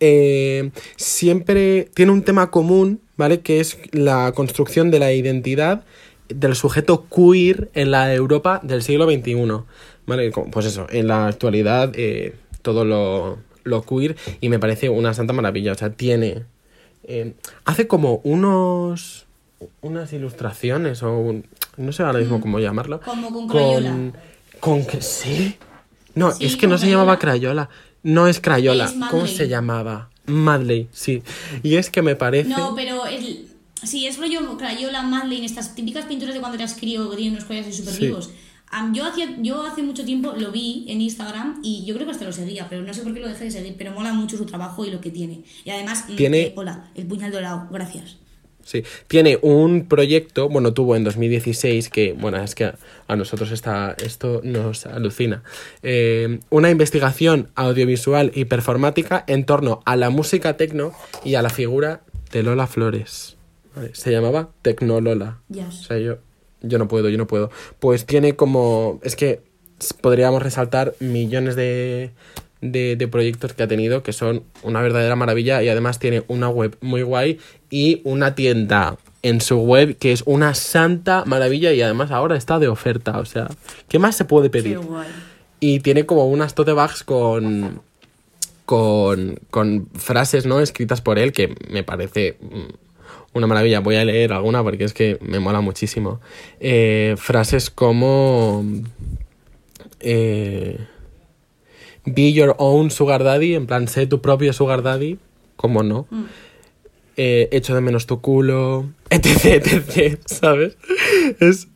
[0.00, 3.40] Eh, siempre tiene un tema común, ¿vale?
[3.40, 5.84] Que es la construcción de la identidad
[6.28, 9.34] del sujeto queer en la Europa del siglo XXI,
[10.06, 10.30] ¿vale?
[10.52, 15.32] Pues eso, en la actualidad eh, todo lo, lo queer y me parece una santa
[15.32, 16.44] maravilla, o sea, tiene...
[17.04, 17.32] eh,
[17.64, 19.26] hace como unos...
[19.80, 21.46] unas ilustraciones o un-
[21.78, 23.00] no sé ahora mismo cómo llamarlo.
[23.00, 23.90] Como con Crayola.
[23.90, 24.12] Con,
[24.60, 25.56] con que sí.
[26.14, 27.70] No, Sí, es que no se llamaba Crayola.
[28.02, 28.84] No es Crayola.
[28.86, 29.36] Es ¿Cómo Madley.
[29.36, 30.10] se llamaba?
[30.26, 31.22] Madley, sí.
[31.62, 32.48] Y es que me parece.
[32.50, 33.48] No, pero el,
[33.82, 37.44] sí, es rollo Crayola, Madeleine, estas típicas pinturas de cuando eras crío que tienen unos
[37.44, 38.06] colores así súper Sí.
[38.06, 38.30] vivos.
[38.70, 42.12] Am, yo, hacía, yo hace mucho tiempo lo vi en Instagram y yo creo que
[42.12, 44.36] hasta lo seguía, pero no sé por qué lo dejé de seguir, pero mola mucho
[44.36, 45.42] su trabajo y lo que tiene.
[45.64, 48.16] Y además, mm, Tiene- eh, hola, el puñal dorado, gracias.
[48.64, 53.50] Sí, tiene un proyecto, bueno, tuvo en 2016, que, bueno, es que a, a nosotros
[53.50, 55.42] está, esto nos alucina,
[55.82, 60.92] eh, una investigación audiovisual y performática en torno a la música tecno
[61.24, 63.38] y a la figura de Lola Flores.
[63.74, 63.90] ¿vale?
[63.94, 65.38] Se llamaba Tecnolola.
[65.50, 66.18] O sea, yo,
[66.60, 67.50] yo no puedo, yo no puedo.
[67.80, 69.40] Pues tiene como, es que
[70.00, 72.12] podríamos resaltar millones de,
[72.60, 76.48] de, de proyectos que ha tenido que son una verdadera maravilla y además tiene una
[76.48, 77.38] web muy guay
[77.70, 82.58] y una tienda en su web que es una santa maravilla y además ahora está
[82.58, 83.48] de oferta, o sea,
[83.88, 84.78] ¿qué más se puede Qué pedir?
[84.78, 85.08] guay.
[85.60, 87.80] Y tiene como unas tote bags con,
[88.64, 90.60] con, con frases, ¿no?
[90.60, 93.80] Escritas por él que me parece mm, una maravilla.
[93.80, 96.20] Voy a leer alguna porque es que me mola muchísimo.
[96.60, 98.64] Eh, frases como...
[100.00, 100.78] eh,
[102.14, 105.18] be your own sugar daddy, en plan, sé tu propio sugar daddy,
[105.56, 106.06] ¿cómo no?
[107.16, 110.76] Eh, echo de menos tu culo, etc, etc, ¿sabes?
[111.40, 111.68] Es,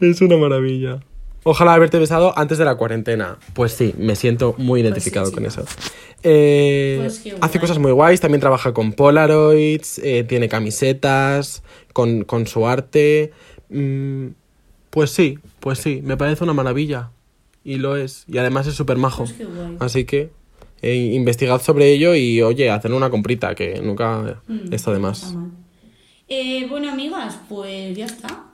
[0.00, 1.00] es una maravilla.
[1.42, 3.38] Ojalá haberte besado antes de la cuarentena.
[3.54, 5.64] Pues sí, me siento muy identificado sí, con eso.
[6.22, 11.62] Eh, Pues hace cosas muy guays, también trabaja con Polaroids, eh, tiene camisetas,
[11.94, 13.32] con, con su arte.
[13.70, 14.26] Mm,
[14.90, 17.10] pues sí, pues sí, me parece una maravilla.
[17.64, 18.24] Y lo es.
[18.28, 19.24] Y además es súper majo.
[19.24, 19.48] Pues.
[19.80, 20.30] Así que
[20.82, 25.22] eh, investigad sobre ello y oye, hacer una comprita, que nunca Mm, está de más.
[25.24, 25.38] está.
[26.28, 28.46] Eh, bueno, amigas, pues ya está.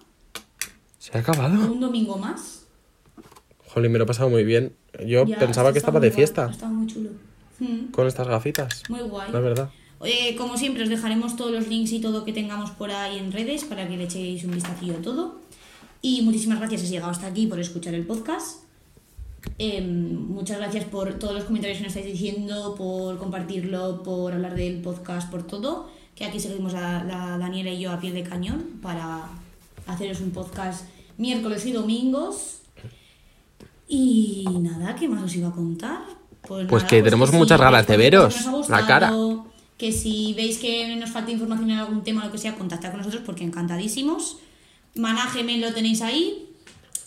[0.99, 1.73] Se ha acabado.
[1.73, 2.67] Un domingo más.
[3.69, 4.75] Jolín, me lo he pasado muy bien.
[5.07, 7.11] Yo Ya, pensaba que está estaba de guay, fiesta estado muy chulo.
[7.61, 8.83] Mm, con estas gafitas.
[8.89, 9.31] Muy guay.
[9.31, 9.71] La verdad.
[10.05, 13.31] Eh, como siempre, os dejaremos todos los links y todo que tengamos por ahí en
[13.33, 15.41] redes para que le echéis un vistacillo a todo.
[16.03, 18.63] Y muchísimas gracias si has llegado hasta aquí por escuchar el podcast.
[19.59, 24.55] Eh, muchas gracias por todos los comentarios que nos estáis diciendo, por compartirlo, por hablar
[24.55, 25.89] del podcast, por todo.
[26.15, 29.29] Que aquí seguimos a la Daniela y yo a pie de cañón para
[29.87, 30.87] haceros un podcast
[31.19, 32.59] miércoles y domingos.
[33.89, 36.01] Y nada, ¿qué más os iba a contar?
[36.47, 39.11] Pues nada, que tenemos si muchas ganas de veros, que ha la cara.
[39.11, 39.47] gustado,
[39.79, 42.91] Que si veis que nos falta información en algún tema o lo que sea, contactad
[42.91, 44.39] con nosotros porque encantadísimos.
[44.95, 46.49] Manájeme lo tenéis ahí.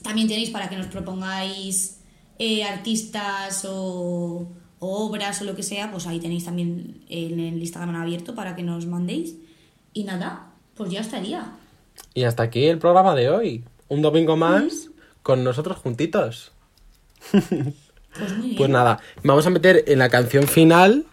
[0.04, 1.99] También tenéis para que nos propongáis
[2.40, 4.48] eh, artistas o,
[4.80, 8.56] o obras o lo que sea, pues ahí tenéis también en el Instagram abierto para
[8.56, 9.36] que nos mandéis.
[9.94, 11.54] Y nada, pues ya estaría.
[12.14, 13.64] Y hasta aquí el programa de hoy.
[13.88, 14.90] Un domingo más
[15.22, 16.52] con nosotros juntitos.
[17.32, 18.58] Pues muy bien.
[18.58, 21.06] Pues nada, vamos a meter en la canción final,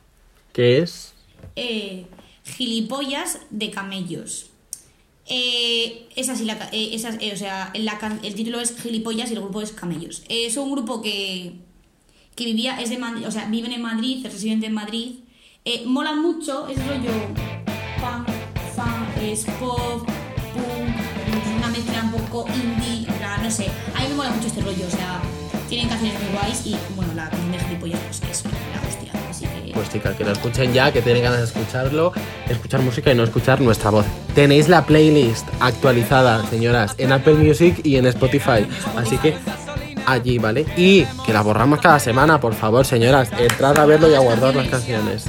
[0.53, 1.12] que es...
[1.57, 2.07] eh,
[2.45, 4.45] gilipollas de camellos.
[5.29, 9.31] Eh, es así, la, eh, es as- eh, o sea, la el título es Gilipollas
[9.31, 10.22] y el grupo es Camellos.
[10.29, 11.55] Eh, es un grupo que,
[12.37, 15.16] que vivía, es de Madrid, o sea, viven en Madrid, es residente en Madrid.
[15.64, 17.11] Eh, mola mucho, es rollo
[18.01, 18.29] punk,
[18.77, 20.07] funk, es pop,
[20.55, 23.09] punk, una mezcla un poco indie,
[23.43, 23.66] no sé.
[23.95, 25.20] A mí me mola mucho este rollo, o sea,
[25.68, 28.43] tienen canciones muy guays y bueno, la canción de Gilipollas pues es
[29.77, 32.11] Pues que lo escuchen ya, que tienen ganas de escucharlo,
[32.49, 34.07] escuchar música y no escuchar nuestra voz.
[34.35, 38.66] Tenéis la playlist actualizada, señoras, en Apple Music y en Spotify.
[38.97, 39.37] Así que
[40.07, 40.64] allí, ¿vale?
[40.79, 43.29] Y que la borramos cada semana, por favor, señoras.
[43.39, 45.24] Entrad a verlo y a guardar las canciones.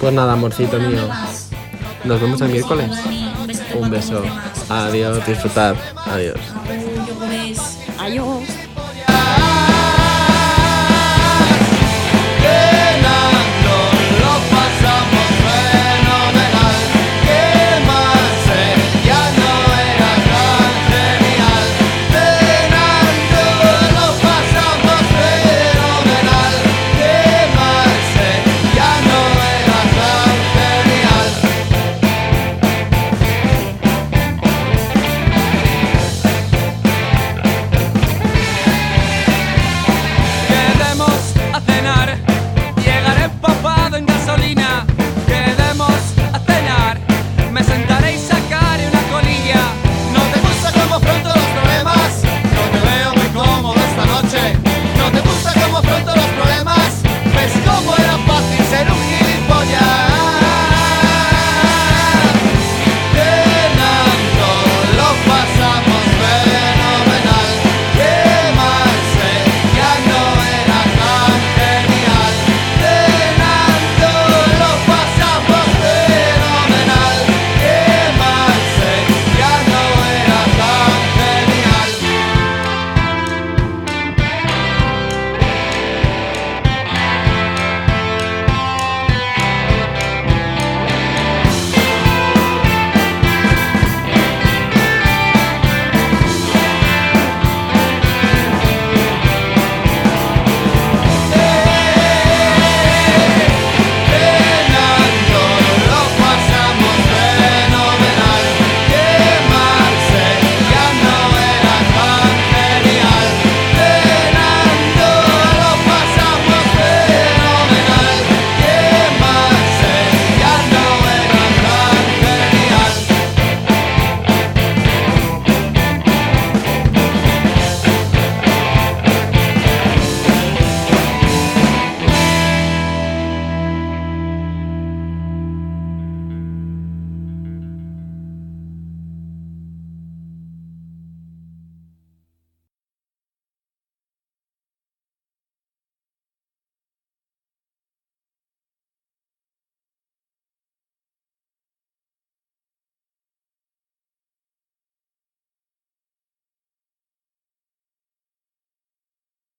[0.00, 1.08] Pues nada, amorcito mío.
[2.02, 2.90] Nos vemos el miércoles.
[3.78, 4.24] Un beso.
[4.68, 5.76] Adiós, disfrutad.
[6.04, 6.40] Adiós.
[8.00, 8.61] Adiós.